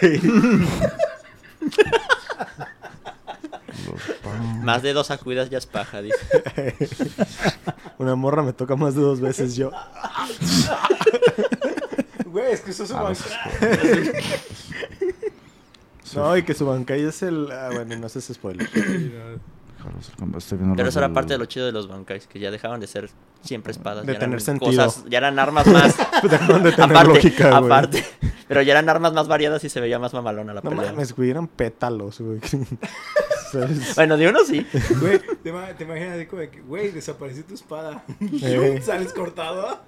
[4.38, 6.18] Más de dos sacudidas ya es paja, dice.
[7.98, 9.72] Una morra me toca más de dos veces yo.
[12.26, 13.20] Güey, es que eso es un los
[16.16, 17.50] No, y que su bancay es el.
[17.52, 18.70] Ah, bueno, no sé si es spoiler.
[20.76, 23.10] Pero eso era parte de lo chido de los bankais, que ya dejaban de ser
[23.42, 24.06] siempre espadas.
[24.06, 24.86] De ya tener eran sentido.
[24.86, 25.96] Cosas, ya eran armas más.
[26.24, 27.66] Dejaron de tener aparte, lógica, güey.
[27.72, 28.06] aparte.
[28.48, 30.92] Pero ya eran armas más variadas y se veía más mamalona la No pelea.
[30.92, 32.40] mames, güey, eran pétalos, güey.
[33.52, 33.96] ¿Sabes?
[33.96, 34.66] Bueno, de uno sí.
[35.00, 38.04] Güey, te, ima- te imaginas así como de que, güey, desapareció tu espada.
[38.42, 38.82] Eh.
[38.84, 39.80] Sales cortado.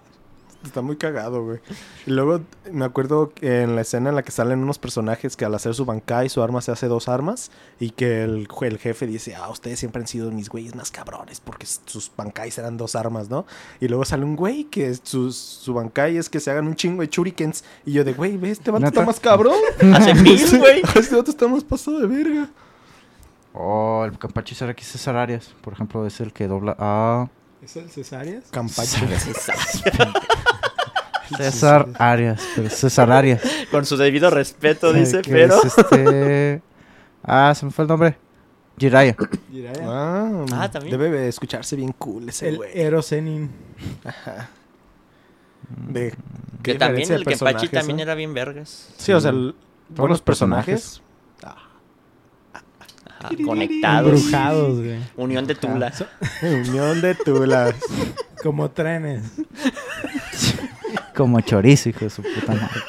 [0.65, 1.59] Está muy cagado, güey.
[2.05, 5.45] Y luego me acuerdo que en la escena en la que salen unos personajes que
[5.45, 7.49] al hacer su bankai, su arma se hace dos armas.
[7.79, 11.39] Y que el, el jefe dice, ah, ustedes siempre han sido mis güeyes más cabrones
[11.39, 13.45] porque sus bankais eran dos armas, ¿no?
[13.79, 17.03] Y luego sale un güey que su, su bankai es que se hagan un chingo
[17.03, 17.63] de shurikens.
[17.85, 19.55] Y yo de, güey, ve, este vato está más cabrón.
[19.93, 20.81] Hace mil, güey.
[20.95, 22.49] este vato está más pasado de verga.
[23.53, 27.27] Oh, el Campachi será aquí César Arias, por ejemplo, es el que dobla a
[27.61, 28.45] ¿Es el Cesáreas?
[28.51, 29.05] Campacho.
[31.37, 33.41] César Arias, pero César Arias.
[33.69, 35.61] Con su debido respeto, dice, que pero.
[35.63, 36.61] es este...
[37.23, 38.17] Ah, se me fue el nombre.
[38.77, 39.15] Jiraya.
[39.51, 39.83] Jiraiya.
[39.85, 40.97] Ah, Ah, también.
[40.97, 42.69] Debe de escucharse bien cool ese El güey.
[42.73, 43.51] Erosenin.
[44.05, 44.49] Ajá.
[45.89, 46.15] De,
[46.63, 48.03] Que también el personajes, también ¿eh?
[48.03, 48.89] era bien vergas.
[48.97, 49.53] Sí, o sea, el-
[49.89, 51.01] buenos los personajes.
[53.45, 54.13] Conectados.
[54.13, 54.99] Embrujados, güey.
[55.17, 55.93] Unión de Tula.
[56.41, 57.75] Unión de tulas.
[58.41, 59.23] Como trenes.
[61.15, 62.81] Como chorizo, hijo de su puta madre.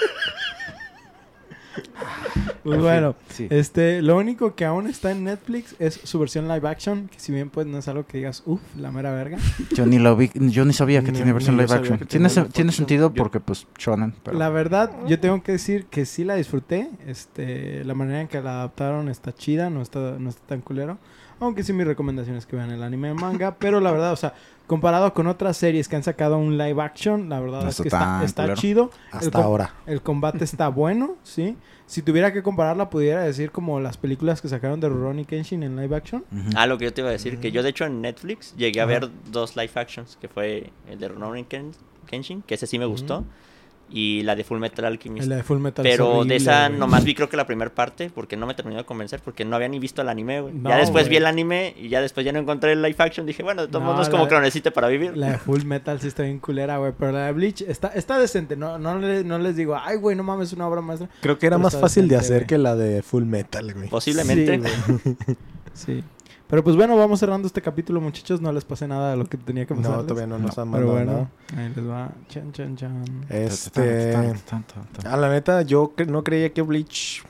[2.71, 3.47] Pues bueno, Sí.
[3.51, 7.33] este, lo único que aún está en Netflix es su versión live action, que si
[7.33, 9.39] bien pues no es algo que digas, uff, la mera verga.
[9.75, 11.99] Yo ni lo vi, yo ni sabía que Ni- tenía versión live action.
[12.07, 12.29] Tiene,
[12.73, 16.35] sentido Yo- porque pues shonen, pero La verdad, yo tengo que decir que sí la
[16.37, 16.89] disfruté.
[17.07, 20.99] Este, la manera en que la adaptaron está chida, no está, no está tan culero.
[21.41, 23.57] Aunque sí mi recomendación es que vean el anime de manga.
[23.59, 24.35] pero la verdad, o sea,
[24.71, 27.89] comparado con otras series que han sacado un live action, la verdad No es que
[27.89, 28.93] está, chido.
[29.11, 29.75] Hasta ahora.
[29.85, 31.57] El combate está bueno, ¿sí?
[31.87, 35.75] Si tuviera que compararla, pudiera decir como las películas que sacaron de Rurouni Kenshin en
[35.75, 36.25] live action.
[36.55, 38.81] Ah, lo que yo te iba a decir, que yo de hecho en Netflix llegué
[38.81, 41.73] a ver dos live actions, que fue el de Rurouni Ken-
[42.07, 43.25] Kenshin, que ese sí me gustó.
[43.93, 45.27] Y la de Full Metal Alchemist.
[45.29, 48.11] La de Full Metal es Pero de esa nomás vi creo que la primera parte,
[48.15, 50.55] porque no me terminó de convencer, porque no había ni visto el anime, güey.
[50.55, 53.27] No, ya después vi el anime y ya después ya no encontré el live action.
[53.27, 55.17] Dije, bueno, de todos No, modos como que lo necesite para vivir.
[55.17, 56.93] La de Full Metal sí está bien culera, güey.
[56.99, 58.57] Pero la de Bleach está, está decente.
[58.57, 61.09] No, no, le- no les digo, ay, güey, no mames, una obra maestra.
[61.21, 63.89] Creo que era Pero más fácil de hacer que la de Full Metal, güey.
[63.89, 64.61] Posiblemente.
[65.75, 66.05] Sí.
[66.51, 68.41] Pero pues bueno, vamos cerrando este capítulo, muchachos.
[68.41, 69.99] No les pasé nada de lo que tenía que pasar.
[69.99, 71.63] No, todavía no nos han Pero mandado bueno, nada.
[71.67, 72.11] ahí les va.
[72.29, 73.05] Chan, chan, chan.
[73.29, 74.27] Este...
[75.05, 77.23] Ah, la neta, yo cre- no creía que Bleach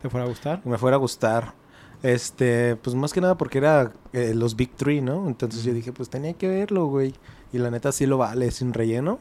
[0.00, 0.60] ¿Te fuera a gustar?
[0.64, 1.52] me fuera a gustar.
[2.04, 5.26] Este, pues más que nada porque era eh, los Big Three, ¿no?
[5.26, 7.14] Entonces yo dije, pues tenía que verlo, güey.
[7.52, 9.18] Y la neta sí lo vale, sin relleno.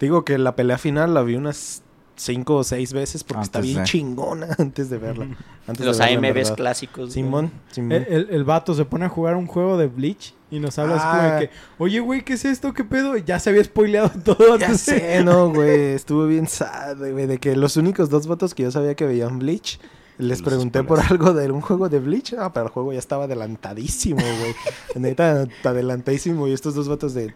[0.00, 1.82] Digo que la pelea final la vi unas
[2.18, 3.88] cinco o seis veces porque está Antes bien de.
[3.90, 5.26] chingona antes de verla.
[5.66, 6.96] Antes Los de verla, AMVs clásicos.
[7.06, 7.10] güey.
[7.12, 7.92] Simón, Simón.
[7.92, 10.96] El, el, el vato se pone a jugar un juego de Bleach y nos habla
[10.96, 11.34] así como Ah.
[11.40, 12.72] de que, oye, güey, ¿qué es esto?
[12.74, 13.16] ¿Qué pedo?
[13.16, 15.92] Y ya se había spoileado todo Ya antes de- sé, no, güey.
[15.94, 17.26] Estuvo bien sad, güey.
[17.26, 19.78] De que los únicos dos votos que yo sabía que veían Bleach,
[20.18, 22.34] les Los pregunté por algo de un juego de Bleach.
[22.38, 24.54] Ah, pero el juego ya estaba adelantadísimo, güey.
[24.96, 26.48] Neta, adelantadísimo.
[26.48, 27.34] Y estos dos votos de.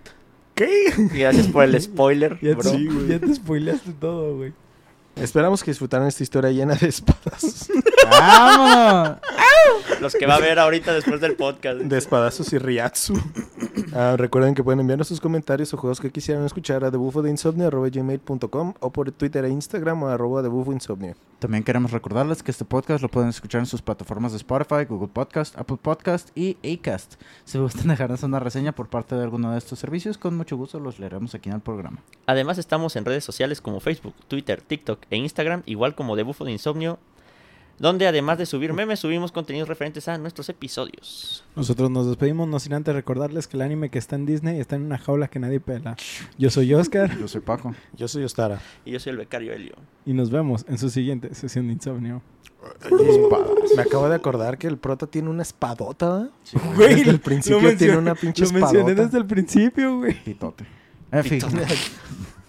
[0.55, 0.93] ¿Qué?
[1.14, 2.70] Gracias por el spoiler, Ya, bro.
[2.70, 3.09] Sí, güey.
[3.09, 4.53] ya te spoileaste todo, güey.
[5.17, 7.69] Esperamos que disfrutaran esta historia llena de espadas.
[8.19, 9.19] ¡Vámonos!
[10.01, 11.79] Los que va a ver ahorita después del podcast.
[11.79, 13.15] de espadazos y riatsu.
[13.95, 18.91] Ah, recuerden que pueden enviarnos sus comentarios o juegos que quisieran escuchar a debufodeinsomnio.gmail.com o
[18.91, 21.15] por Twitter e Instagram o arroba debufodeinsomnio.
[21.39, 25.09] También queremos recordarles que este podcast lo pueden escuchar en sus plataformas de Spotify, Google
[25.09, 27.15] Podcast, Apple Podcast y Acast.
[27.45, 30.81] Si gustan dejarnos una reseña por parte de alguno de estos servicios, con mucho gusto
[30.81, 31.99] los leeremos aquí en el programa.
[32.27, 36.45] Además estamos en redes sociales como Facebook, Twitter, TikTok e Instagram, igual como de Bufo
[36.45, 36.99] de Insomnio,
[37.83, 41.43] donde además de subir memes, subimos contenidos referentes a nuestros episodios.
[41.57, 44.76] Nosotros nos despedimos, no sin antes recordarles que el anime que está en Disney está
[44.76, 45.97] en una jaula que nadie pela.
[46.39, 47.74] Yo soy Oscar Yo soy Paco.
[47.97, 48.61] Yo soy Ostara.
[48.85, 49.74] Y yo soy el becario Helio.
[50.07, 52.22] y nos vemos en su siguiente sesión de insomnio.
[53.76, 56.28] Me acabo de acordar que el prota tiene una espadota.
[56.76, 59.03] Güey, desde el principio tiene una pinche Lo mencioné espadota.
[59.03, 60.22] desde el principio, güey.
[60.22, 60.64] Pitote.
[61.11, 61.41] En fin.
[61.41, 61.66] Pitote.